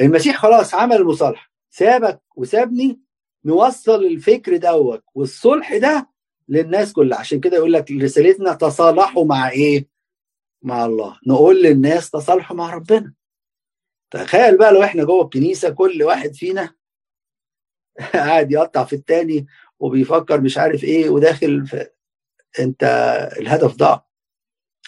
[0.00, 3.00] المسيح خلاص عمل المصالحة سابك وسابني
[3.44, 6.08] نوصل الفكر دوت والصلح ده
[6.48, 7.18] للناس كلها.
[7.18, 9.86] عشان كده يقول لك رسالتنا تصالحوا مع إيه؟
[10.62, 11.18] مع الله.
[11.26, 13.14] نقول للناس تصالحوا مع ربنا.
[14.10, 16.74] تخيل بقى لو إحنا جوه الكنيسة كل واحد فينا
[18.14, 19.46] قاعد يقطع في التاني
[19.80, 21.86] وبيفكر مش عارف إيه وداخل في
[22.60, 22.82] أنت
[23.40, 24.06] الهدف ضاع.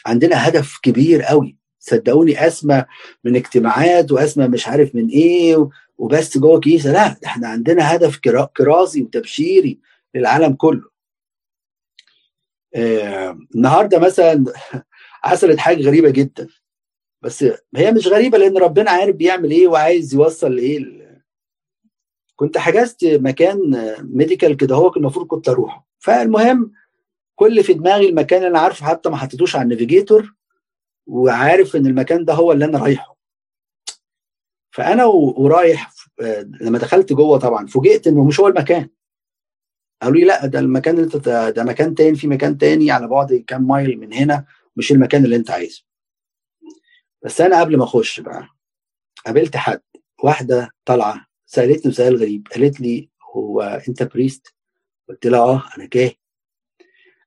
[0.07, 1.57] عندنا هدف كبير قوي.
[1.79, 2.85] صدقوني أسمى
[3.25, 5.69] من اجتماعات وأسمى مش عارف من إيه
[5.99, 8.19] وبس جوه كنيسه لا إحنا عندنا هدف
[8.57, 9.81] كرازي وتبشيري
[10.15, 10.90] للعالم كله.
[12.77, 14.45] النهارده مثلا
[15.23, 16.49] حصلت حاجة غريبة جدا.
[17.23, 17.45] بس
[17.77, 21.01] هي مش غريبة لأن ربنا عارف بيعمل إيه وعايز يوصل لإيه
[22.37, 23.59] كنت حجزت مكان
[24.03, 25.87] medical كده هو المفروض كنت أروحه.
[25.99, 26.73] فالمهم
[27.35, 30.35] كل في دماغي المكان اللي أنا عارفه حتى ما حطيتوش على ال navigator
[31.07, 33.17] وعارف إن المكان ده هو اللي أنا رايحه.
[34.71, 35.91] فأنا ورايح
[36.61, 38.89] لما دخلت جوه طبعا فوجئت إنه مش هو المكان.
[40.03, 43.45] قالوا لي لا ده المكان اللي انت ده مكان تاني في مكان تاني على بعد
[43.47, 44.45] كام mile من هنا
[44.77, 45.85] مش المكان اللي انت عايزه.
[47.25, 48.49] بس أنا قبل ما أخش بقى
[49.27, 49.81] قابلت حد
[50.23, 54.55] واحدة طالعة سألتني سؤال غريب قالت لي هو أنت priest
[55.09, 56.13] قلت لها آه أنا كاهن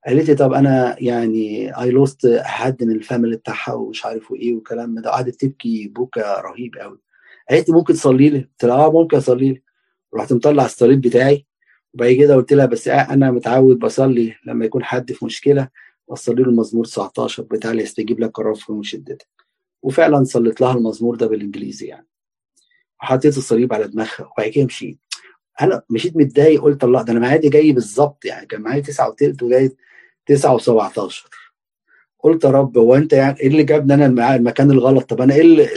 [0.08, 4.54] قالت لي طب أنا يعني I lost حد من ال family بتاعها ومش عارف إيه
[4.54, 7.00] والكلام ده قعدت تبكي بكى رهيب قوي
[7.50, 9.62] قالت لي ممكن تصلي لي؟ قلت لها آه ممكن أصلي لي
[10.16, 11.46] رحت مطلع الصليب بتاعي
[11.94, 15.68] وبعد كده قلت لها بس أنا متعود بصلي لما يكون حد في مشكلة
[16.10, 19.28] بصلي له المزمور 19 بتاع اللي يستجيب لك الرب في شدتك
[19.84, 22.08] وفعلا صليت لها المزمور ده بالإنجليزي يعني.
[23.02, 25.00] وحطيت الصليب على دماغها وبعد كده مشيت.
[25.62, 29.44] أنا مشيت متضايق قلت الله ده أنا معادي جاي بالظبط يعني كان معايا 9 وثلث
[29.44, 29.76] وجاي
[30.26, 31.14] 9 و17
[32.20, 35.42] قلت يا رب هو أنت يعني إيه اللي جابني أنا المكان الغلط؟ طب أنا إيه
[35.42, 35.76] اللي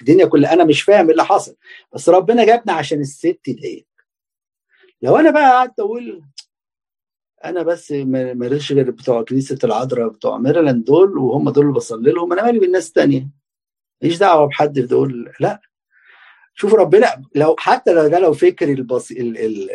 [0.00, 1.56] الدنيا كلها أنا مش فاهم إيه اللي حصل.
[1.94, 3.86] بس ربنا جابنا عشان الست ديت.
[5.04, 6.22] لو أنا بقى قعدت أقول
[7.44, 12.32] أنا بس ماليش غير بتوع كنيسة العذراء بتوع ميرلاند دول وهم دول اللي بصلي لهم
[12.32, 13.28] أنا مالي بالناس الثانية
[14.02, 15.60] ماليش دعوة بحد دول لا.
[16.54, 18.86] شوف ربنا لو حتى لو ده لو فكري.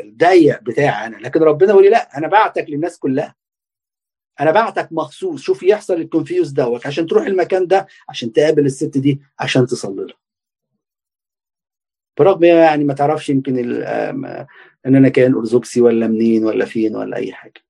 [0.03, 3.35] الضيق بتاعي أنا لكن ربنا يقول لي لا أنا بعتك للناس كلها.
[4.39, 5.41] أنا بعتك مخصوص.
[5.41, 10.05] شوف يحصل ال confuse دوت عشان تروح المكان ده عشان تقابل الست دي عشان تصلي
[10.05, 10.28] لها
[12.19, 13.57] برغم يعني ما تعرفش يمكن
[14.85, 17.61] إن أنا كان ارثوذكسي ولا منين ولا فين ولا أي حاجة.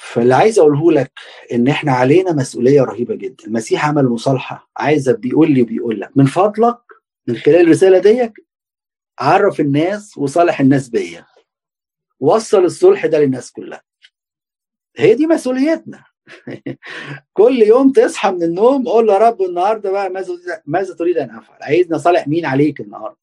[0.00, 1.12] فاللي عايز أقوله لك
[1.52, 3.44] إن إحنا علينا مسؤولية رهيبة جدا.
[3.46, 4.70] المسيح عمل مصالحة.
[4.76, 6.16] عايز بيقول لي بيقول لك.
[6.16, 6.78] من فضلك
[7.26, 8.32] من خلال الرسالة ديت
[9.18, 11.26] عرف الناس وصالح الناس بيا.
[12.20, 13.82] وصل الصلح ده للناس كلها.
[14.96, 16.04] هي دي مسؤوليتنا.
[17.32, 20.34] كل يوم تصحى من النوم قول يا رب النهارده بقى ماذا
[20.66, 23.18] ماذا تريد أن أفعل؟ عايزني اصالح مين عليك النهارده؟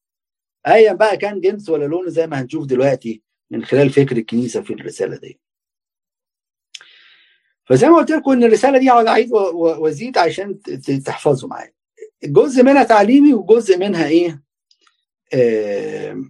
[0.66, 4.72] ايا بقى كان جنس ولا لون زي ما هنشوف دلوقتي من خلال فكر الكنيسة في
[4.72, 5.40] الرسالة دي.
[7.64, 10.60] فزي ما قلت لكم إن الرسالة دي عايز وأزيد عشان
[11.06, 11.72] تحفظوا معايا.
[12.24, 14.42] جزء منها تعليمي وجزء منها إيه؟
[15.34, 16.22] آه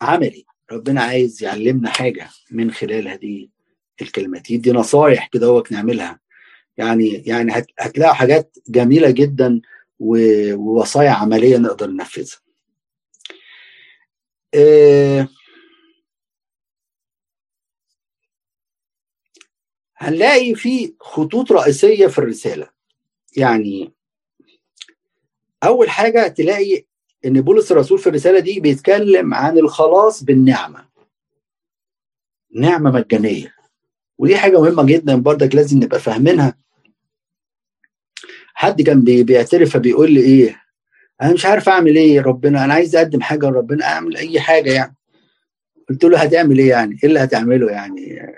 [0.00, 0.44] عملي.
[0.72, 3.48] ربنا عايز يعلمنا حاجة من خلال هذه
[4.02, 4.50] الكلمات.
[4.50, 6.20] يدي نصايح كده هو نعملها.
[6.76, 9.60] يعني يعني هتلاقوا حاجات جميلة جدا
[9.98, 12.38] ووصايا عملية نقدر ننفذها.
[14.54, 15.28] آه
[19.96, 22.70] هنلاقي في خطوط رئيسية في الرسالة.
[23.36, 23.92] يعني
[25.64, 26.84] أول حاجة تلاقي
[27.24, 30.88] إن بولس الرسول في الرسالة دي بيتكلم عن الخلاص بالنعمة.
[32.54, 33.54] نعمة مجانية.
[34.22, 36.54] ودي حاجة مهمة جدا برضك لازم نبقى فاهمينها.
[38.54, 40.62] حد كان بيعترف فبيقول لي إيه؟
[41.22, 44.96] أنا مش عارف أعمل إيه ربنا أنا عايز أقدم حاجة لربنا أعمل أي حاجة يعني.
[45.88, 48.32] قلت له هتعمل إيه يعني؟ إيه اللي هتعمله يعني؟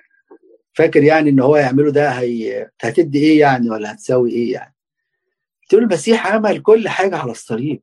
[0.72, 4.74] فاكر يعني إن هو يعمله ده هي هتدي إيه يعني ولا هتساوي إيه يعني؟
[5.62, 7.82] قلت له المسيح عمل كل حاجة على الصليب.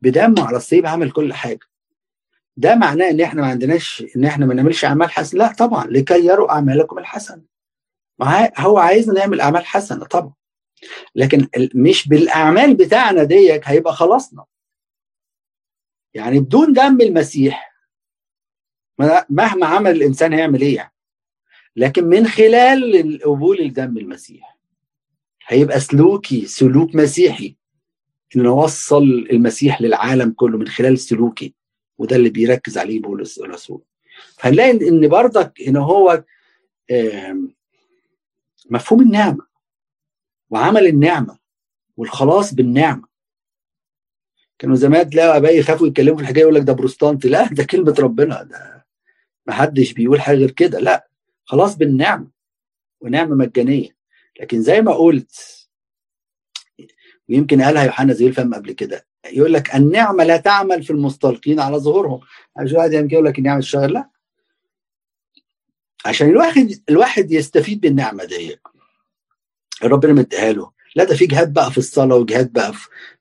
[0.00, 1.66] بدمه على الصليب عمل كل حاجة.
[2.56, 5.40] ده معناه إن إحنا ما عندناش إن إحنا ما نعملش أعمال حسنة.
[5.44, 7.42] لا طبعا لكي يروا أعمالكم الحسنة.
[8.18, 10.32] ما هو عايزنا نعمل أعمال حسنة طبعا.
[11.14, 14.44] لكن مش بالأعمال بتاعنا ديك هيبقى خلصنا
[16.14, 17.74] يعني بدون دم المسيح
[19.30, 20.92] مهما عمل الإنسان هيعمل إيه يعني؟
[21.76, 24.58] لكن من خلال القبول لدم المسيح
[25.46, 27.56] هيبقى سلوكي سلوك مسيحي.
[28.36, 31.54] نوصل المسيح للعالم كله من خلال سلوكي.
[31.98, 33.82] وده اللي بيركز عليه بولس الرسول.
[34.38, 36.24] فهنلاقي ان برضك ان هو
[38.70, 39.46] مفهوم النعمة
[40.50, 41.38] وعمل النعمة
[41.96, 43.08] والخلاص بالنعمة.
[44.58, 47.94] كانوا زمان تلاقوا أبائي يخافوا يتكلموا في الحكاية يقول لك ده بروستانت لا ده كلمة
[47.98, 48.86] ربنا ده
[49.46, 50.78] ما حدش بيقول حاجة غير كده.
[50.78, 51.08] لا
[51.44, 52.30] خلاص بالنعمة
[53.00, 53.96] ونعمة مجانية.
[54.40, 55.68] لكن زي ما قلت
[57.28, 61.76] ويمكن قالها يوحنا زي الفم قبل كده يقول لك النعمة لا تعمل في المستلقين على
[61.76, 62.20] ظهورهم.
[62.60, 64.08] مش واحد يقول لك النعمة تشتغل لا.
[66.06, 68.56] عشان الواحد الواحد يستفيد بالنعمة دي.
[69.82, 70.70] ربنا مديها له.
[70.96, 72.72] لا ده في جهاد بقى في الصلاة وجهاد بقى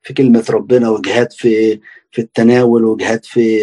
[0.04, 1.80] في كلمة ربنا وجهاد في
[2.12, 3.60] في التناول وجهاد في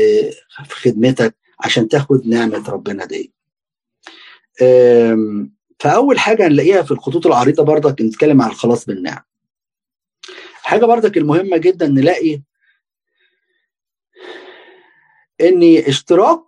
[0.64, 3.32] في خدمتك عشان تاخد نعمة ربنا دي.
[5.78, 9.22] فأول حاجة هنلاقيها في الخطوط العريضة برضك نتكلم عن الخلاص بالنعم.
[10.62, 12.40] حاجة برضك المهمة جدا نلاقي
[15.40, 16.42] إن اشتراك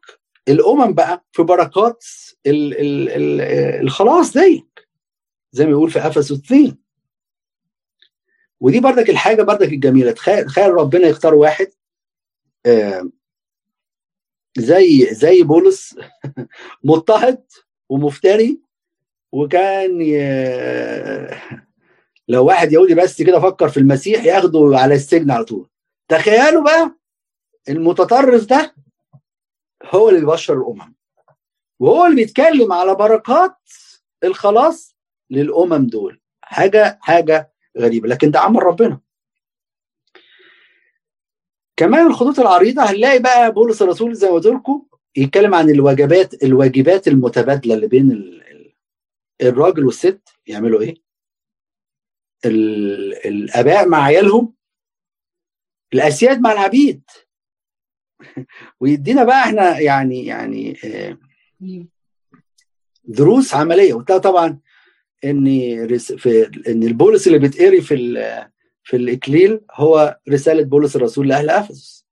[0.48, 2.04] الأمم بقى في بركات
[2.46, 3.40] ال ال ال
[3.82, 4.66] الخلاص دي
[5.52, 6.76] زي ما يقول في أفسس 2
[8.60, 11.66] ودي بردك الحاجة بردك الجميلة تخيل ربنا يختار واحد
[12.66, 13.10] آه
[14.58, 15.96] زي زي بولس
[16.84, 17.44] مضطهد
[17.88, 18.60] ومفتري
[19.32, 19.98] وكان.
[22.28, 25.68] لو واحد يهودي بس كده فكر في المسيح ياخده على السجن على طول.
[26.08, 26.96] تخيلوا بقى
[27.68, 28.74] المتطرف ده
[29.84, 30.94] هو اللي بيبشر الأمم.
[31.80, 33.56] وهو اللي بيتكلم على بركات
[34.24, 34.96] الخلاص
[35.30, 36.20] للأمم دول.
[36.44, 38.08] حاجة حاجة غريبة.
[38.08, 39.00] لكن ده عمل ربنا.
[41.76, 47.08] كمان الخطوط العريضة هنلاقي بقى بولس الرسول زي ما قلت لكم يتكلم عن الواجبات الواجبات
[47.08, 48.40] المتبادلة اللي بين
[49.42, 50.20] الراجل والست.
[50.46, 51.11] يعملوا إيه؟
[52.44, 54.54] الاباء مع عيالهم
[55.94, 57.02] الاسياد مع العبيد.
[58.80, 60.76] ويدينا بقى إحنا يعني يعني
[63.04, 63.94] دروس عملية.
[63.94, 64.58] وده طبعا
[65.24, 65.44] إن
[65.98, 67.96] في إن البولس اللي بيتقري في
[68.84, 72.06] في الإكليل هو رسالة بولس الرسول لأهل أفسس.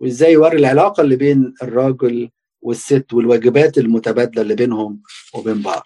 [0.00, 2.30] وإزاي يوري العلاقة اللي بين الراجل
[2.62, 5.02] والست والواجبات المتبادلة اللي بينهم
[5.34, 5.82] وبين بعض.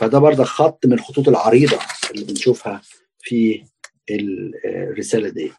[0.00, 1.78] فده برضه خط من الخطوط العريضة
[2.10, 2.82] اللي بنشوفها
[3.18, 3.64] في
[4.10, 5.52] الرسالة دي.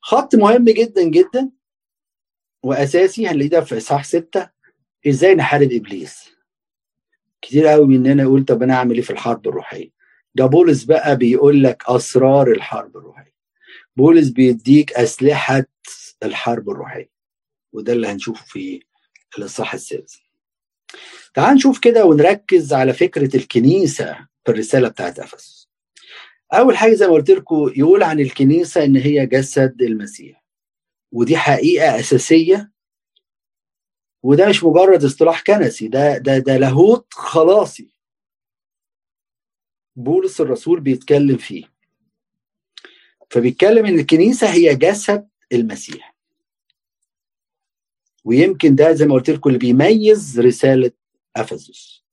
[0.00, 1.50] خط مهم جدا جدا
[2.62, 4.50] وأساسي هنلاقيه ده في إصحاح ستة
[5.08, 6.30] إزاي نحارب إبليس؟
[7.42, 9.90] كتير قوي مننا يقول طب أنا أعمل إيه في الحرب الروحية؟
[10.34, 13.34] ده بولس بقى بيقول لك أسرار الحرب الروحية.
[13.96, 15.64] بولس بيديك أسلحة
[16.22, 17.10] الحرب الروحية
[17.72, 18.82] وده اللي هنشوفه في
[19.38, 20.29] الإصحاح السادس.
[21.34, 25.68] تعال نشوف كده ونركز على فكرة الكنيسة في الرسالة بتاعت أفسس.
[26.52, 30.44] أول حاجة زي ما قلت لكم يقول عن الكنيسة إن هي جسد المسيح.
[31.12, 32.72] ودي حقيقة أساسية.
[34.22, 37.88] وده مش مجرد اصطلاح كنسي ده ده ده لاهوت خلاصي.
[39.96, 41.64] بولس الرسول بيتكلم فيه.
[43.30, 46.16] فبيتكلم إن الكنيسة هي جسد المسيح.
[48.24, 50.90] ويمكن ده زي ما قلت لكم اللي بيميز رسالة
[51.36, 52.04] أفسس.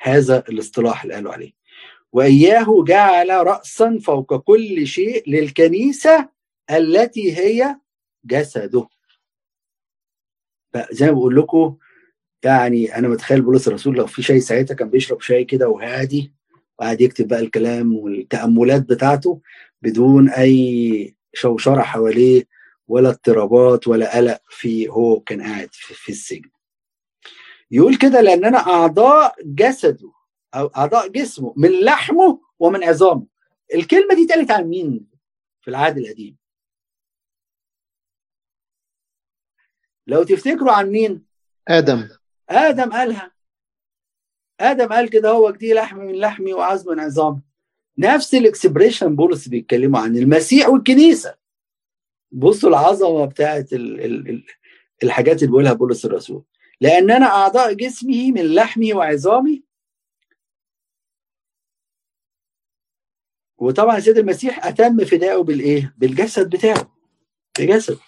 [0.00, 1.52] هذا الاصطلاح اللي قالوا عليه.
[2.12, 6.28] وإياه جعل راسا فوق كل شيء للكنيسة
[6.70, 7.76] التي هي
[8.24, 8.88] جسده.
[10.90, 11.76] زي ما بقول لكم
[12.44, 16.32] يعني أنا متخيل بولس الرسول لو في شاي ساعتها كان بيشرب شاي كده وهادي
[16.78, 19.40] وقاعد يكتب بقى الكلام والتأملات بتاعته
[19.82, 22.44] بدون أي شوشرة حواليه
[22.88, 26.50] ولا اضطرابات ولا قلق في هو كان قاعد في, في السجن.
[27.70, 30.12] يقول كده لأننا أعضاء جسده
[30.54, 33.26] أو أعضاء جسمه من لحمه ومن عظامه.
[33.74, 35.06] الكلمة دي اتقالت عن مين
[35.60, 36.36] في العهد القديم؟
[40.06, 41.24] لو تفتكروا عن مين؟
[41.68, 42.08] آدم.
[42.48, 43.32] آدم قالها.
[44.60, 47.40] آدم قال كده هو دي لحم من لحمي وعظم من عظامي
[47.98, 51.36] نفس الاكسبريشن بولس بيتكلموا عن المسيح والكنيسة.
[52.32, 54.44] بصوا العظمة بتاعت ال ال ال
[55.02, 56.44] الحاجات اللي بيقولها بولس الرسول.
[56.80, 59.62] لأننا أعضاء جسمه من لحمه وعظامه.
[63.58, 66.96] وطبعا السيد المسيح أتم فدائه بالإيه؟ بالجسد بتاعه
[67.58, 67.98] بجسد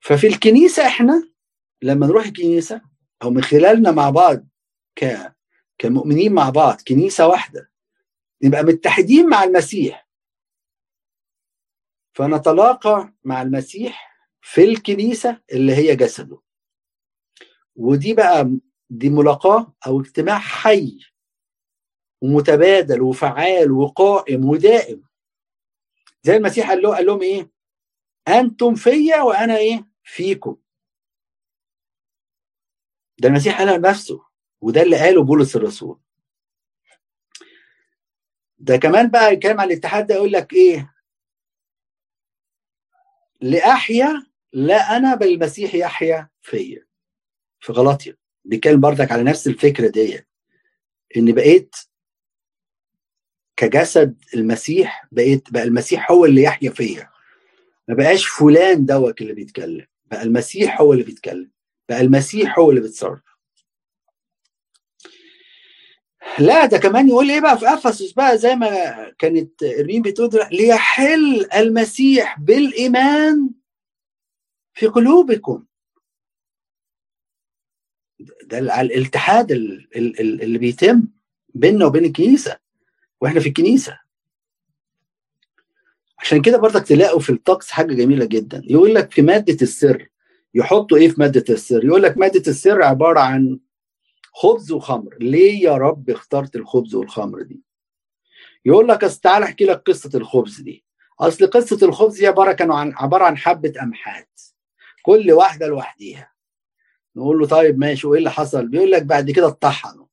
[0.00, 1.28] ففي الكنيسة إحنا
[1.82, 2.80] لما نروح الكنيسة
[3.22, 4.46] أو من خلالنا مع بعض
[4.98, 5.32] ك
[5.78, 7.70] كمؤمنين مع بعض كنيسة واحدة
[8.42, 10.08] نبقى متحدين مع المسيح.
[12.14, 16.45] فنتلاقى مع المسيح في الكنيسة اللي هي جسده.
[17.76, 18.50] ودي بقى
[18.90, 20.98] دي ملاقاة أو اجتماع حي
[22.22, 25.04] ومتبادل وفعال وقائم ودائم.
[26.22, 27.50] زي المسيح قال له قال لهم إيه؟
[28.28, 30.56] أنتم فيا وأنا إيه؟ فيكم.
[33.18, 34.24] ده المسيح قالها لنفسه
[34.60, 36.00] وده اللي قاله بولس الرسول.
[38.58, 40.94] ده كمان بقى يتكلم عن الاتحاد ده يقول لك إيه؟
[43.40, 46.85] لأحيا لا أنا بل المسيح يحيا فيا.
[47.66, 50.26] في غلطيا بيتكلم بردك على نفس الفكرة دي
[51.16, 51.76] إن بقيت
[53.56, 57.10] كجسد المسيح بقيت بقى المسيح هو اللي يحيا فيا.
[57.88, 61.50] ما بقاش فلان دوت اللي بيتكلم بقى المسيح هو اللي بيتكلم
[61.88, 63.20] بقى المسيح هو اللي بيتصرف.
[66.38, 68.70] لا ده كمان يقول إيه بقى في إفسس بقى زي ما
[69.18, 73.50] كانت إرمين بتقول ليحل المسيح بالإيمان
[74.74, 75.65] في قلوبكم.
[78.46, 81.08] ده الاتحاد اللي بيتم
[81.54, 82.56] بيننا وبين الكنيسة
[83.20, 83.98] وإحنا في الكنيسة.
[86.18, 88.62] عشان كده برضك تلاقوا في الطقس حاجة جميلة جدا.
[88.64, 90.08] يقول لك في مادة السر
[90.54, 93.58] يحطوا إيه في مادة السر؟ يقول لك مادة السر عبارة عن
[94.32, 95.16] خبز وخمر.
[95.20, 97.60] ليه يا رب اخترت الخبز والخمر دي؟
[98.64, 100.84] يقول لك أصل تعالى أحكي لك قصة الخبز دي.
[101.20, 104.40] أصل قصة الخبز دي عبارة كانوا عن عبارة عن حبة أمحات
[105.02, 106.35] كل واحدة لوحديها.
[107.16, 110.06] نقول له طيب ماشي وإيه اللي حصل؟ بيقول لك بعد كده اتطحنوا.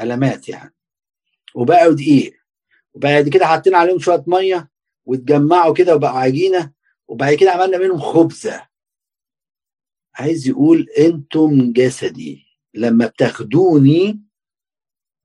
[0.00, 0.74] علامات يعني.
[1.54, 2.34] وبقوا دقيق.
[2.94, 4.70] وبعد كده حاطين عليهم شوية مية
[5.06, 6.72] واتجمعوا كده وبقوا عجينة.
[7.08, 8.68] وبعد كده عملنا منهم خبزة.
[10.14, 12.46] عايز يقول أنتم جسدي.
[12.74, 14.20] لما بتاخدوني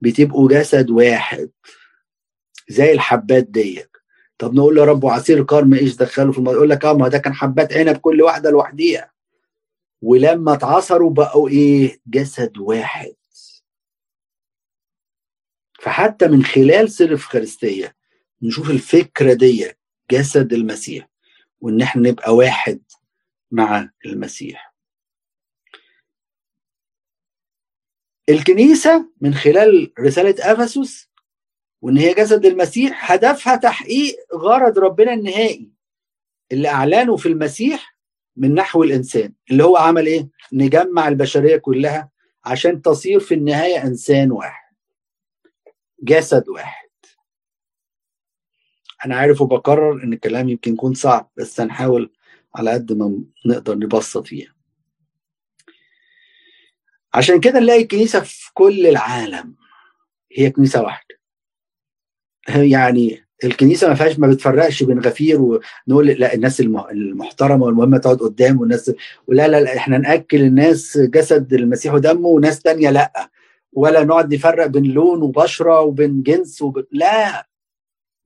[0.02, 1.52] بتبقوا جسد واحد.
[2.70, 3.92] زي الحبات ديت.
[4.38, 7.18] طب نقول يا رب وعصير كرم إيش دخله في المية؟ يقول لك آه ما ده
[7.18, 9.13] كان حبات عنب كل واحدة لوحديها.
[10.04, 13.16] ولما اتعصروا بقوا إيه؟ جسد واحد.
[15.82, 17.96] فحتى من خلال سر الإفخارستية
[18.42, 19.72] نشوف الفكرة دي
[20.12, 21.10] جسد المسيح
[21.62, 22.82] وإن إحنا نبقى واحد
[23.52, 24.74] مع المسيح.
[28.30, 31.10] الكنيسة من خلال رسالة أفسس
[31.82, 35.72] وإن هي جسد المسيح هدفها تحقيق غرض ربنا النهائي.
[36.52, 37.93] اللي أعلنه في المسيح
[38.38, 42.10] من نحو الإنسان اللي هو عمل إيه؟ نجمع البشرية كلها
[42.46, 44.74] عشان تصير في النهاية إنسان واحد
[46.04, 46.90] جسد واحد.
[49.06, 52.12] أنا عارف وبكرر إن الكلام يمكن يكون صعب بس هنحاول
[52.56, 54.54] على قد ما نقدر نبسط فيها.
[57.14, 59.56] عشان كده نلاقي الكنيسة في كل العالم
[60.32, 61.16] هي كنيسة واحدة.
[62.48, 68.60] يعني الكنيسة ما فيهاش ما بتفرقش بين غفير ونقول لا الناس المحترمة والمهمة تقعد قدام
[68.60, 68.92] والناس
[69.28, 73.30] ولا لا لا إحنا نأكل الناس جسد المسيح ودمه وناس تانية لا.
[73.74, 76.86] ولا نقعد نفرق بين لون وبشرة وبين جنس وب...
[76.92, 77.48] لا.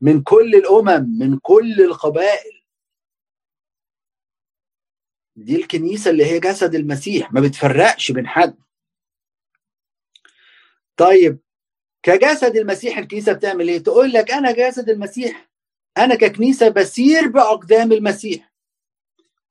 [0.02, 2.62] من كل الأمم من كل القبائل.
[5.36, 8.56] دي الكنيسة اللي هي جسد المسيح ما بتفرقش بين حد.
[10.98, 11.40] طيب
[12.08, 15.50] كجسد المسيح الكنيسة بتعمل إيه؟ تقول لك أنا جسد المسيح
[15.98, 18.54] أنا ككنيسة بسير بأقدام المسيح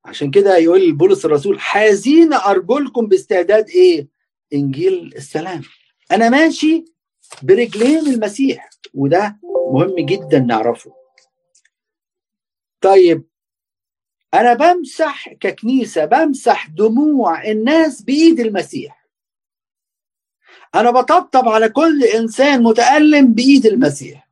[0.05, 4.09] عشان كده يقول بولس الرسول حازين أرجلكم باستعداد إيه؟
[4.53, 5.63] إنجيل السلام
[6.13, 6.85] أنا ماشي
[7.43, 9.39] برجلين المسيح وده
[9.73, 10.93] مهم جدا نعرفه
[12.81, 13.25] طيب
[14.35, 18.96] أنا بمسح ككنيسة بمسح دموع الناس بإيد المسيح
[20.75, 24.29] أنا بطبطب على كل إنسان متألم بإيد المسيح.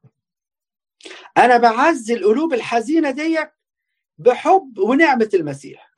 [1.36, 3.50] أنا بعزي القلوب الحزينة ديت
[4.18, 5.94] بحب ونعمة المسيح.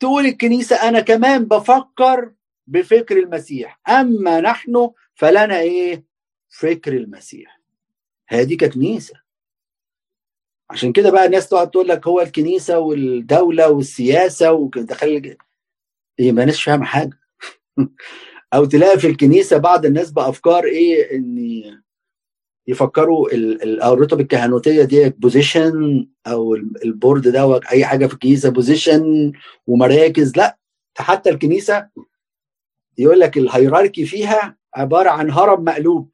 [0.00, 2.32] تقول الكنيسة أنا كمان بفكر
[2.66, 6.04] بفكر المسيح أما نحن فلنا إيه؟
[6.48, 7.60] فكر المسيح.
[8.28, 9.20] هذه ككنيسة.
[10.70, 15.36] عشان كده بقى الناس تقعد تقول لك هو الكنيسة والدولة والسياسة ودخل
[16.18, 17.19] إيه ما ناس فاهمة حاجة.
[18.54, 21.62] أو تلاقي في الكنيسة بعض الناس بأفكار إيه إن
[22.68, 23.28] يفكروا
[23.92, 29.32] الرتب الكهنوتية دي position أو ال board ده أي حاجة في الكنيسة position
[29.66, 30.36] ومراكز.
[30.36, 30.58] لأ
[30.98, 31.88] حتى الكنيسة
[32.98, 36.10] يقول لك ال hierarchy فيها عبارة عن هرم مقلوب.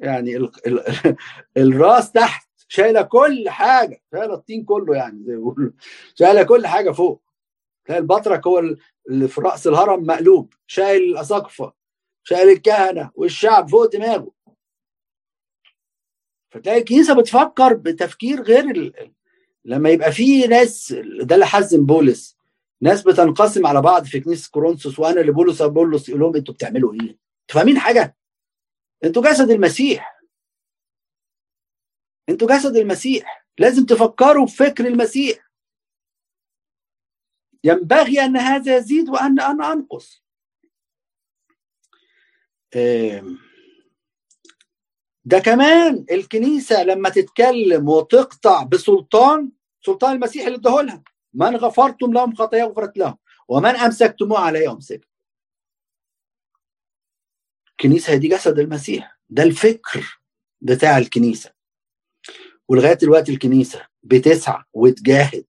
[0.00, 0.80] يعني ال ال
[1.56, 5.70] الراس تحت شايلة كل حاجة شايلة الطين كله يعني زي ما بيقولوا.
[6.14, 7.25] شايلة كل حاجة فوق.
[7.86, 8.58] تلاقي البطرك هو
[9.08, 11.72] اللي في رأس الهرم مقلوب شايل الأساقفة
[12.22, 14.32] شايل الكهنة والشعب فوق دماغه.
[16.50, 19.12] فتلاقي الكنيسة بتفكر بتفكير غير ال...
[19.64, 22.36] لما يبقى في ناس ده اللي حزن بولس.
[22.82, 26.92] ناس بتنقسم على بعض في كنيسة كورنثوس وأنا اللي بولس بولس يقول لهم أنتوا بتعملوا
[26.94, 28.16] إيه؟ أنتوا فاهمين حاجة؟
[29.04, 30.20] أنتوا جسد المسيح.
[32.28, 33.46] أنتوا جسد المسيح.
[33.58, 35.45] لازم تفكروا بفكر المسيح.
[37.66, 40.22] ينبغي أن هذا يزيد وأن أنا أنقص.
[45.24, 49.50] ده كمان الكنيسة لما تتكلم وتقطع بسلطان
[49.86, 51.02] سلطان المسيح اللي اداهولها
[51.34, 55.08] من غفرتم لهم خطايا غفرت لهم ومن أمسكتموه عليه امسك
[57.70, 60.20] الكنيسة دي جسد المسيح ده الفكر
[60.60, 61.52] بتاع الكنيسة.
[62.68, 65.46] ولغاية دلوقتي الكنيسة بتسعى وتجاهد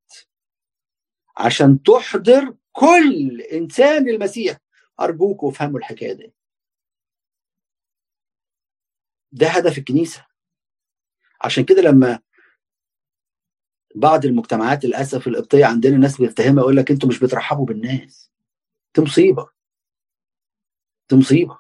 [1.38, 4.58] عشان تحضر كل إنسان المسيح.
[5.00, 6.34] أرجوكم افهموا الحكاية دي.
[9.32, 10.26] ده هدف الكنيسة.
[11.42, 12.20] عشان كده لما
[13.96, 18.32] بعض المجتمعات للأسف القبطيه عندنا ناس بتتهمها يقول لك أنتوا مش بترحبوا بالناس.
[18.96, 19.50] دي مصيبة.
[21.10, 21.60] دي مصيبة.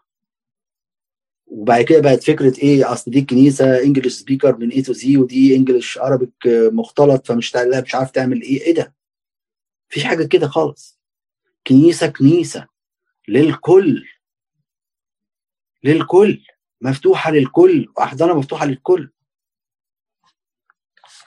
[1.47, 5.55] وبعد كده بقت فكرة إيه؟ أصل دي كنيسه English speaker من A to Z ودي
[5.55, 6.33] English Arabic
[6.71, 7.55] مختلط فمش
[7.85, 8.61] مش عارف تعمل إيه.
[8.61, 8.96] إيه ده؟
[9.91, 10.99] مفيش حاجة كده خالص.
[11.67, 12.67] كنيسة كنيسة.
[13.27, 14.05] للكل.
[15.83, 16.43] للكل.
[16.81, 17.87] مفتوحة للكل.
[17.97, 19.11] واحضانها مفتوحة للكل.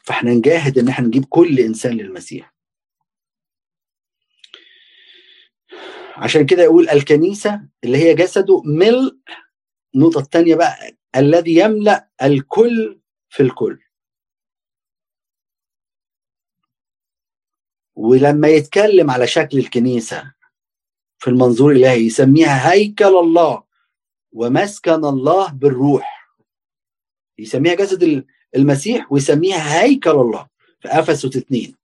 [0.04, 2.54] فإحنا نجاهد إن إحنا نجيب كل إنسان للمسيح.
[6.16, 9.16] عشان كده يقول الكنيسة اللي هي جسده ملء.
[9.94, 10.96] النقطة الثانية بقى.
[11.16, 13.78] الذي يملأ الكل في الكل.
[18.00, 20.32] ولما يتكلم على شكل الكنيسة
[21.18, 23.62] في المنظور الإلهي يسميها هيكل الله
[24.32, 26.30] ومسكن الله بالروح.
[27.38, 28.24] يسميها جسد
[28.56, 30.48] المسيح ويسميها هيكل الله
[30.80, 31.74] في أفسس 2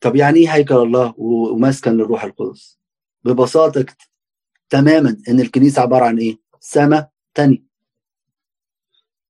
[0.00, 2.78] طب يعني إيه هيكل الله ومسكن للروح القدس؟
[3.24, 3.86] ببساطة
[4.70, 7.64] تماما إن الكنيسة عبارة عن إيه؟ سماء تاني.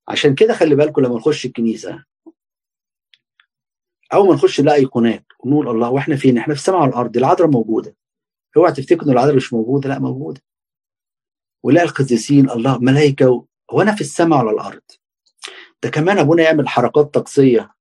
[0.09, 2.05] عشان كده خلي بالكم لما نخش الكنيسة
[4.13, 7.97] أول ما نخش نلاقي ايقونات ونقول الله وإحنا فين؟ إحنا في السماء والارض العذراء موجودة.
[8.57, 10.43] أوعى تفتكروا إن العذراء مش موجودة؟ لا موجودة.
[11.63, 14.83] ولا القديسين الله ملائكه وأنا في السماء على الأرض.
[15.83, 17.75] ده كمان أبونا يعمل حركات طقسية.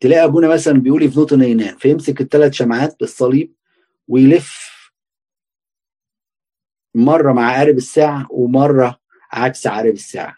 [0.00, 3.57] تلاقي أبونا مثلا بيقول في نوت نينان فيمسك الثلاث شمعات بالصليب
[4.08, 4.68] ويلف
[6.94, 9.00] مرة مع عارب الساعة ومرة
[9.32, 10.36] عكس عارب الساعة.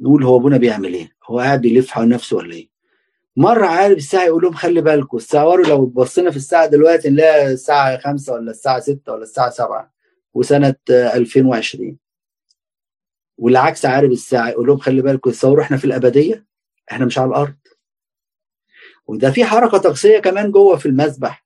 [0.00, 2.68] نقول هو أبونا بيعمل إيه؟ هو قاعد بيلف حول نفسه ولا إيه؟
[3.36, 7.98] مرة عارف الساعة يقول لهم خلي بالكم الساعة لو بصينا في الساعة دلوقتي نلاقي الساعة
[7.98, 9.92] 5 ولا الساعة 6 ولا الساعة 7
[10.34, 11.98] وسنة 2020
[13.38, 16.46] والعكس عارف الساعة يقول لهم خلي بالكم تصوروا إحنا في الأبدية
[16.92, 17.54] إحنا مش على الأرض.
[19.06, 21.43] وده في حركة طقسية كمان جوه في المسبح.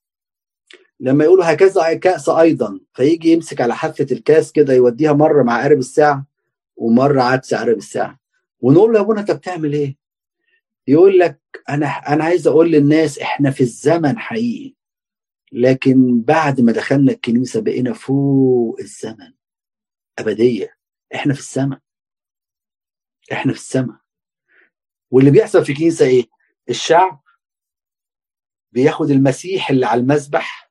[1.01, 5.79] لما يقولوا هكذا كأس أيضا فيجي يمسك على حافة الكاس كده يوديها مرة مع عارب
[5.79, 6.27] الساعة
[6.77, 8.19] ومرة عكس عارب الساعة
[8.61, 9.97] ونقول له يا أبونا انت بتعمل إيه؟
[10.87, 14.75] يقول لك أنا أنا عايز أقول للناس إحنا في الزمن حقيقي
[15.53, 19.33] لكن بعد ما دخلنا الكنيسة بقينا فوق الزمن
[20.19, 20.77] ابديه
[21.15, 21.79] إحنا في السماء
[23.33, 23.97] إحنا في السماء
[25.11, 26.25] واللي بيحصل في الكنيسة إيه؟
[26.69, 27.23] الشعب
[28.73, 30.68] بياخد المسيح اللي على المسبح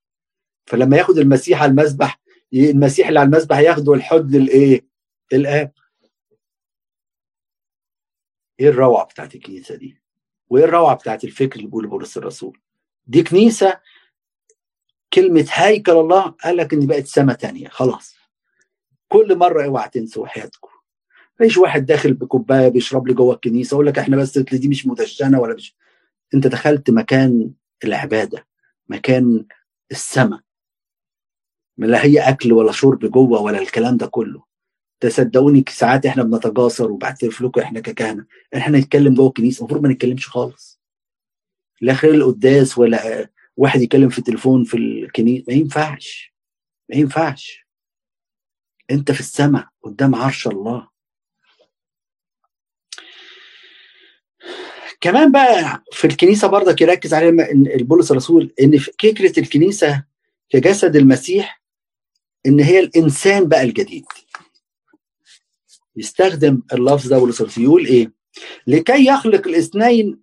[0.67, 2.19] فلما ياخد المسيح على المسبح
[2.53, 4.85] المسيح اللي على المسبح ياخده الحضن الايه؟
[5.33, 5.71] الاب
[8.59, 10.01] إيه الروعة بتاعت الكنيسة دي؟
[10.49, 12.59] وايه الروعة بتاعت الفكر اللي بيقوله بولس الرسول؟
[13.07, 13.79] دي كنيسة
[15.13, 18.15] كلمة هيكل الله قال لك إن بقت سما تانية خلاص.
[19.07, 20.69] كل مرة اوعى تنسوا حياتكم.
[21.39, 25.39] مفيش واحد داخل بكوباية بيشرب لي جوه الكنيسة يقول لك إحنا بس دي مش مدشنة
[25.39, 25.75] ولا مش.
[26.33, 27.51] أنت دخلت مكان
[27.83, 28.47] العبادة
[28.89, 29.45] مكان
[29.91, 30.41] السما.
[31.77, 34.43] لا هي أكل ولا شرب جوه ولا الكلام ده كله.
[34.99, 38.25] تصدقوني ساعات إحنا بنتجاسر وبعترف لكم إحنا ككهنة.
[38.55, 40.79] إحنا نتكلم جوه الكنيسة المفروض ما نتكلمش خالص.
[41.81, 45.43] لا خير القداس ولا واحد يتكلم في التليفون في الكنيسة.
[45.47, 46.33] ما ينفعش.
[46.89, 47.67] ما ينفعش.
[48.91, 50.87] أنت في السماء قدام عرش الله.
[55.01, 60.03] كمان بقى في الكنيسة برضك يركز عليه البولس الرسول إن فكرة الكنيسة
[60.49, 61.61] كجسد المسيح
[62.47, 64.05] إن هي الإنسان بقى الجديد.
[65.95, 68.13] يستخدم اللفظ ده والرسول يقول إيه؟
[68.67, 70.21] لكي يخلق الاثنين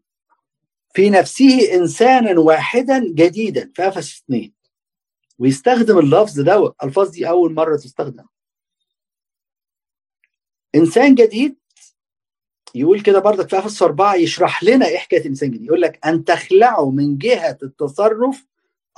[0.95, 4.55] في نفسه إنسانا واحدا جديدا في افس اثنين.
[5.39, 8.25] ويستخدم اللفظ ده الفاظ دي أول مرة تستخدم.
[10.75, 11.57] إنسان جديد
[12.75, 16.25] يقول كده برضك في افسس اربعه يشرح لنا إيه حكاية الانسان الجديد يقول لك أن
[16.25, 18.47] تخلعوا من جهة التصرف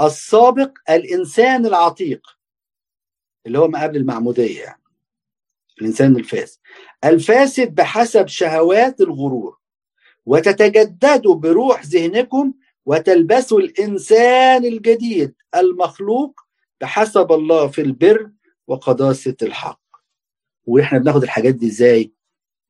[0.01, 2.36] السابق الإنسان العتيق.
[3.47, 4.83] اللي هو ما قبل المعمودية يعني
[5.81, 6.59] الإنسان الفاسد.
[7.05, 9.59] الفاسد بحسب شهوات الغرور
[10.27, 12.53] وتتجددوا بروح ذهنكم
[12.87, 16.41] وتلبسوا الإنسان الجديد المخلوق
[16.81, 18.31] بحسب الله في البر
[18.67, 19.81] وقداسه الحق.
[20.65, 22.13] وإحنا بناخد الحاجات دي إزاي؟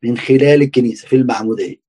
[0.02, 1.80] من خلال الكنيسة في المعمودية.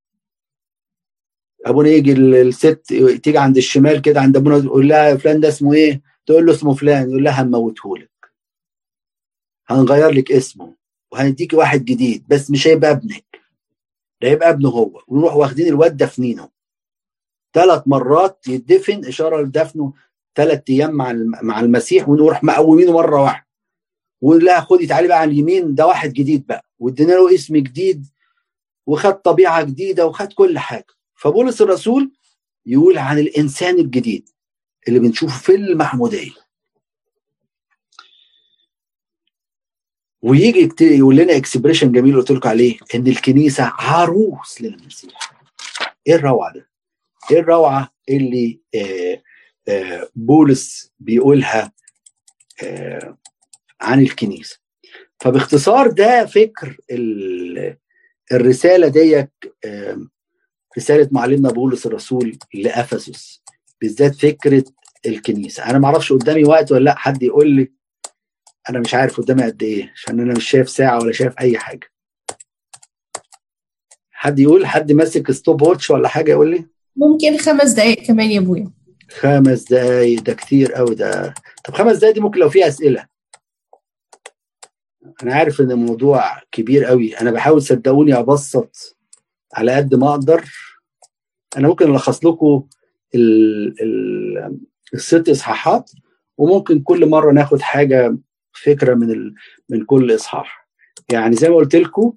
[1.65, 2.81] ابونا يجي الست
[3.23, 6.73] تيجي عند الشمال كده عند ابونا يقول لها فلان ده اسمه إيه؟ تقول له اسمه
[6.73, 8.16] فلان يقول لها هنموتهولك.
[9.69, 10.73] هنغير لك اسمه
[11.11, 13.25] وهنديكي واحد جديد بس مش هيبقى ابنك.
[14.21, 15.03] ده هيبقى ابنه هو.
[15.07, 16.49] ونروح واخدين الواد دفنينه.
[17.53, 19.93] ثلاث مرات يدفن إشارة لدفنه
[20.35, 23.47] ثلاث أيام مع مع المسيح ونروح مقومينه مرة واحدة.
[24.21, 26.65] ولا خدي تعالي بقى على اليمين ده واحد جديد بقى.
[26.79, 28.05] وادينا له اسم جديد
[28.87, 30.85] وخد طبيعة جديدة وخد كل حاجة.
[31.15, 32.11] فبولس الرسول
[32.65, 34.29] يقول عن الإنسان الجديد
[34.87, 36.31] اللي بنشوفه في المحمودية.
[40.21, 45.33] ويجي يقول لنا اكسبريشن جميل قلت لكم عليه إن الكنيسة عروس للمسيح.
[46.07, 46.69] إيه الروعة ده؟
[47.31, 49.21] إيه الروعة اللي آه
[49.67, 51.71] آه بولس بيقولها
[52.63, 53.17] آه
[53.81, 54.59] عن الكنيسة؟
[55.19, 56.77] فباختصار ده فكر
[58.31, 59.29] الرسالة ديك
[60.77, 63.41] رسالة معلمنا بولس الرسول لأفسس
[63.81, 64.63] بالذات فكرة
[65.05, 65.65] الكنيسة.
[65.69, 67.71] أنا ما أعرفش قدامي وقت ولا لأ حد يقول لي
[68.69, 71.87] أنا مش عارف قدامي قد إيه عشان أنا مش شايف ساعة ولا شايف أي حاجة.
[74.11, 76.65] حد يقول حد ماسك stopwatch ولا حاجة يقول لي؟
[76.95, 78.71] ممكن خمس دقائق كمان يا أبويا.
[79.11, 81.33] خمس دقايق ده كتير قوي ده.
[81.65, 83.07] طب خمس دقايق دي ممكن لو فيها أسئلة.
[85.23, 88.97] أنا عارف إن الموضوع كبير قوي أنا بحاول صدقوني أبسط
[89.53, 90.45] على قد ما أقدر.
[91.57, 92.67] أنا ممكن ألخص لكم
[93.15, 94.59] ال ال
[94.93, 95.91] الست إصحاحات
[96.37, 98.17] وممكن كل مرة ناخد حاجة
[98.63, 99.33] فكرة من ال...
[99.69, 100.67] من كل إصحاح.
[101.11, 102.13] يعني زي ما قلت لكم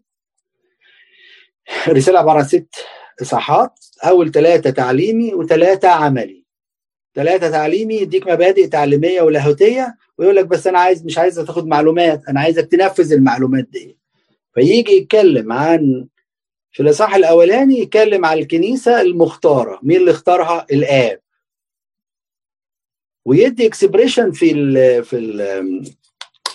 [1.89, 2.75] الرسالة عبارة عن ست
[3.23, 3.79] إصحاحات.
[4.05, 6.45] أول ثلاثة تعليمي وثلاثه عملي.
[7.15, 12.23] ثلاثة تعليمي يديك مبادئ تعليمية ولاهوتية ويقول لك بس أنا عايز مش عايز تاخد معلومات
[12.29, 13.99] أنا عايزك تنفذ المعلومات دي.
[14.55, 16.07] فيجي يتكلم عن
[16.73, 19.81] في الإصحاح الأولاني يتكلم عن الكنيسة المختارة.
[19.83, 21.21] مين اللي اختارها؟ الآب.
[23.25, 25.93] ويدي expression في ال في ال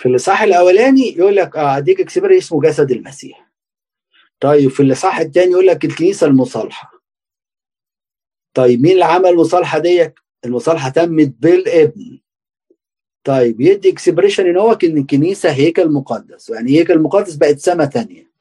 [0.05, 3.51] في الإصحاح الأولاني يقول لك آه أديك expression اسمه جسد المسيح.
[4.39, 6.91] طيب في الإصحاح الثاني يقول لك الكنيسة المصالحة.
[8.53, 10.13] طيب مين اللي عمل المصالحة ديت؟
[10.45, 12.19] المصالحة تمت بالابن.
[13.23, 16.49] طيب يدي expression إن هو ان الكنيسة هيكل مقدس.
[16.49, 18.31] يعني هيكل مقدس بقت سما ثانية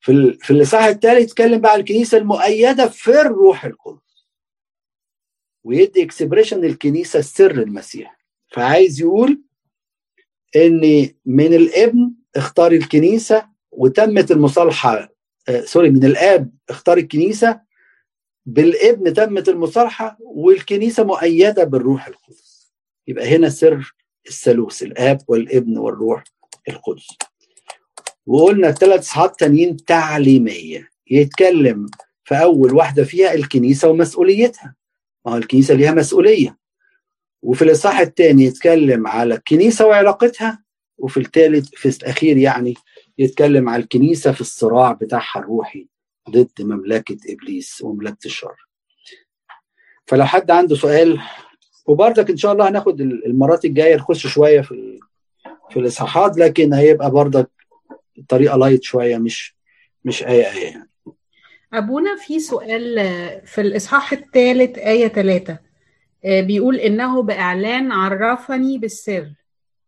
[0.00, 0.38] في ال...
[0.38, 4.26] في الإصحاح الثالث يتكلم بقى عن الكنيسة المؤيدة في الروح القدس.
[5.64, 8.18] ويدي expression الكنيسة سر المسيح.
[8.48, 9.44] فعايز يقول
[10.56, 15.14] ان من الابن اختار الكنيسة وتمت المصالحة
[15.48, 17.60] آه sorry من الآب اختار الكنيسة.
[18.46, 22.72] بالابن تمت المصالحة والكنيسة مؤيدة بالروح القدس.
[23.06, 23.94] يبقى هنا سر
[24.28, 26.24] الثالوث الآب والابن والروح
[26.68, 27.06] القدس.
[28.26, 30.88] وقلنا الثلاث أصحاب تانيين تعليمية.
[31.10, 31.86] يتكلم
[32.24, 34.74] في أول واحدة فيها الكنيسة ومسؤوليتها.
[35.26, 36.58] ما هو الكنيسة ليها مسؤولية.
[37.44, 40.62] وفي الإصحاح الثاني يتكلم على الكنيسة وعلاقتها
[40.98, 42.74] وفي الثالث في الأخير يعني
[43.18, 45.88] يتكلم على الكنيسة في الصراع بتاعها الروحي
[46.30, 48.54] ضد مملكة إبليس ومملكة الشر.
[50.06, 51.20] فلو حد عنده سؤال
[51.86, 54.98] وبرضك إن شاء الله هناخد المرات الجاية نخش شوية في
[55.70, 57.50] في الإصحاحات لكن هيبقى برضك
[58.28, 59.56] طريقة لايت شوية مش
[60.04, 60.90] مش إيه إيه يعني.
[61.72, 62.96] أبونا في سؤال
[63.46, 65.58] في الإصحاح الثالث آية 3
[66.24, 69.32] بيقول إنه بإعلان عرفني بالسر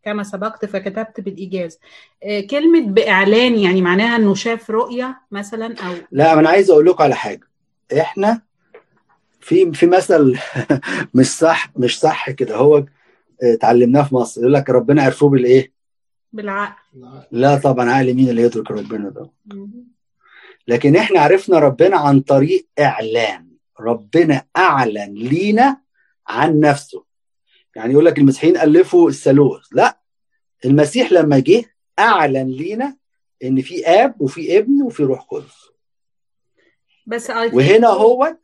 [0.02, 1.78] كما سبقت فكتبت بالإيجاز.
[2.50, 7.14] كلمة بإعلان يعني معناها إنه شاف رؤية مثلا أو لا أنا عايز أقول لكم على
[7.14, 7.48] حاجة.
[8.00, 8.42] إحنا
[9.40, 10.38] في في مثل
[11.14, 12.56] مش صح مش صح كده.
[12.56, 12.84] هو
[13.42, 14.40] اتعلمناه في مصر.
[14.40, 15.72] يقول لك ربنا عرفوه بالإيه؟
[16.32, 16.82] بالعقل.
[17.30, 19.30] لا طبعا عقل مين اللي يدرك ربنا ده؟
[20.68, 23.46] لكن إحنا عرفنا ربنا عن طريق إعلان.
[23.80, 25.85] ربنا أعلن لينا
[26.28, 27.04] عن نفسه.
[27.76, 30.00] يعني يقول لك المسيحيين ألفوا الثالوث لا
[30.64, 31.64] المسيح لما جه
[31.98, 32.96] أعلن لينا
[33.44, 35.70] إن في آب وفي ابن وفي روح قدس.
[37.06, 38.36] بس وهنا هو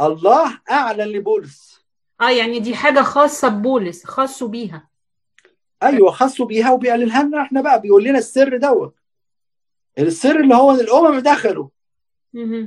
[0.00, 1.84] الله أعلن لبولس.
[2.20, 4.88] آه يعني دي حاجة خاصة ببولس خاصة بيها.
[5.82, 8.94] أيوه خاصة بيها وبيعلنها لنا إحنا بقى بيقول لنا السر دوت.
[9.98, 11.68] السر اللي هو إن الأمم دخلوا.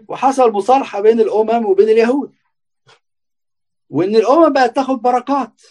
[0.08, 2.34] وحصل مصالحة بين الأمم وبين اليهود.
[3.90, 5.62] وإن الأمم بقت تاخد بركات.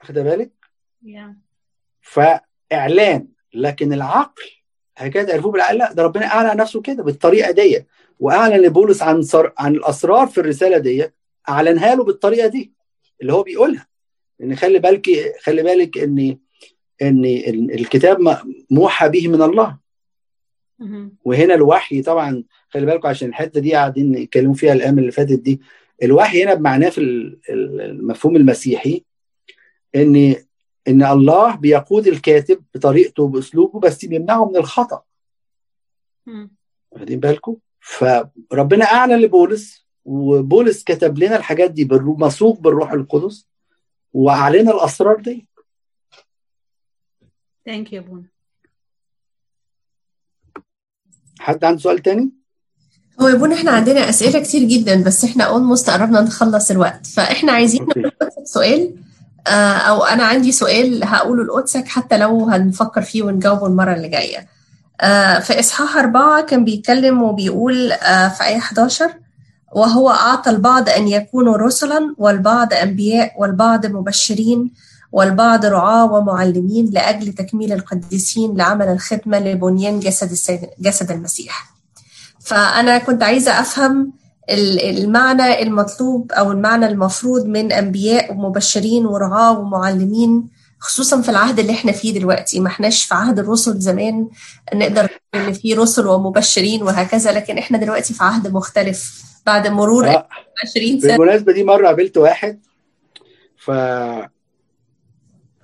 [0.00, 0.50] واخد بالك؟
[1.04, 1.32] Yeah.
[2.00, 4.42] فإعلان لكن العقل
[4.96, 5.78] هكذا عرفوه بالعقل.
[5.78, 7.86] لا ده ربنا أعلن نفسه كده بالطريقة دي.
[8.20, 9.52] وأعلن لبولس عن صر...
[9.58, 11.06] عن الأسرار في الرسالة دي
[11.48, 12.72] أعلنها له بالطريقة دي
[13.20, 13.86] اللي هو بيقولها.
[14.42, 15.06] إن خلي بالك
[15.42, 16.38] خلي بالك إن
[17.02, 18.38] إن ال- الكتاب
[18.70, 19.78] موحى به من الله.
[20.78, 21.16] مهم.
[21.24, 25.60] وهنا الوحي طبعا خلي بالكم عشان الحتة دي قاعدين نتكلموا فيها الأيام اللي فاتت دي.
[26.02, 29.04] الوحي هنا بمعناه في ال- ال- المفهوم المسيحي
[29.96, 30.36] ان
[30.88, 35.02] إن الله بيقود الكاتب بطريقته وبأسلوبه بس بيمنعه من الخطأ.
[36.90, 41.88] واخدين بالكم؟ فربنا أعلن لبولس وبولس كتب لنا الحاجات دي
[42.18, 43.48] مسوق بالروح القدس
[44.12, 45.46] وأعلن الأسرار دي.
[47.68, 48.24] You يا بونا.
[51.40, 52.30] حد عنده سؤال تاني؟
[53.20, 57.06] هو يا بونا إحنا عندنا أسئلة كتير جدا بس إحنا اولموست قربنا نخلص الوقت.
[57.06, 58.12] فاحنا عايزين نقول
[58.44, 58.94] سؤال
[59.46, 64.46] آه، أو أنا عندي سؤال هقوله لقدسك حتى لو هنفكر فيه ونجاوبه المرة اللي جاية.
[65.00, 69.10] آه، في إصحاح أربعة كان بيتكلم وبيقول آه، في آية 11
[69.72, 74.70] وهو أعطى البعض أن يكونوا رسلا والبعض أنبياء والبعض مبشرين
[75.12, 81.79] والبعض رعاة ومعلمين لأجل تكميل القديسين لعمل الخدمة لبنيان جسد السيد جسد المسيح.
[82.40, 84.12] فأنا كنت عايزة أفهم
[84.50, 91.72] ال- المعنى المطلوب أو المعنى المفروض من أنبياء ومبشرين ورعاة ومعلمين خصوصا في العهد اللي
[91.72, 92.60] إحنا فيه دلوقتي.
[92.60, 94.28] ما إحناش في عهد الرسل زمان
[94.74, 99.22] نقدر إن في رسل ومبشرين وهكذا لكن إحنا دلوقتي في عهد مختلف.
[99.46, 100.28] بعد مرور آه،
[100.62, 101.16] 20 سنة.
[101.16, 102.60] بالمناسبة دي مرة قابلت واحد
[103.56, 103.70] ف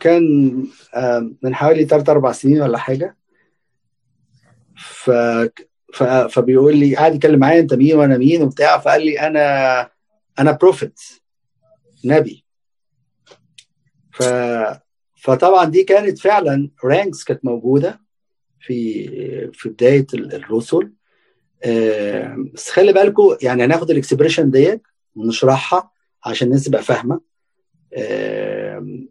[0.00, 0.52] كان
[0.94, 3.16] آه، من حوالي 3 4 سنين ولا حاجة.
[4.76, 5.10] ف...
[6.28, 9.90] فبيقول لي قاعد يتكلم معايا أنت مين وأنا مين وبتاع فقال لي أنا
[10.38, 11.00] أنا prophet
[12.04, 12.44] نبي.
[14.12, 14.22] ف...
[15.14, 18.00] فطبعا دي كانت فعلا ranks كانت موجودة
[18.60, 19.08] في
[19.52, 20.92] في بداية ال- الرسل.
[22.54, 24.82] بس خلي بالكم يعني هناخد ال expression ديت
[25.14, 25.90] ونشرحها
[26.26, 27.20] عشان الناس تبقى فاهمة.
[27.92, 29.08] ال-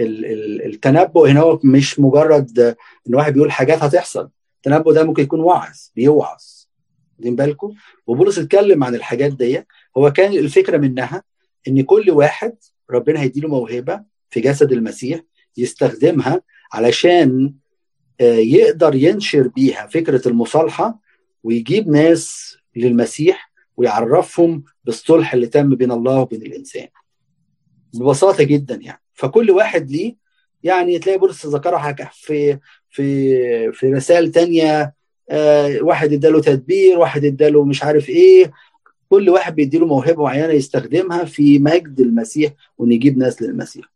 [0.00, 2.58] ال- التنبؤ هنا هو مش مجرد
[3.08, 4.30] إن واحد بيقول حاجات هتحصل.
[4.66, 6.42] التنبؤ ده ممكن يكون واعظ بيوعظ.
[7.12, 7.74] واخدين بالكم؟
[8.06, 11.22] وبولس اتكلم عن الحاجات دي هو كان الفكرة منها
[11.68, 12.56] إن كل واحد
[12.90, 15.20] ربنا هيديله موهبة في جسد المسيح
[15.56, 16.42] يستخدمها
[16.72, 17.54] علشان
[18.20, 21.00] آه، يقدر ينشر بيها فكرة المصالحة
[21.42, 26.88] ويجيب ناس للمسيح ويعرفهم بالصلح اللي تم بين الله وبين الإنسان.
[27.94, 29.02] ببساطة جدا يعني.
[29.14, 30.16] فكل واحد ليه
[30.62, 32.58] يعني تلاقي بولس ذكرها في
[32.92, 34.94] في في رسائل تانية
[35.30, 38.52] آه، واحد اداله تدبير واحد اداله مش عارف إيه.
[39.08, 43.91] كل واحد بيديله موهبة معينة يستخدمها في مجد المسيح وان يجيب ناس للمسيح.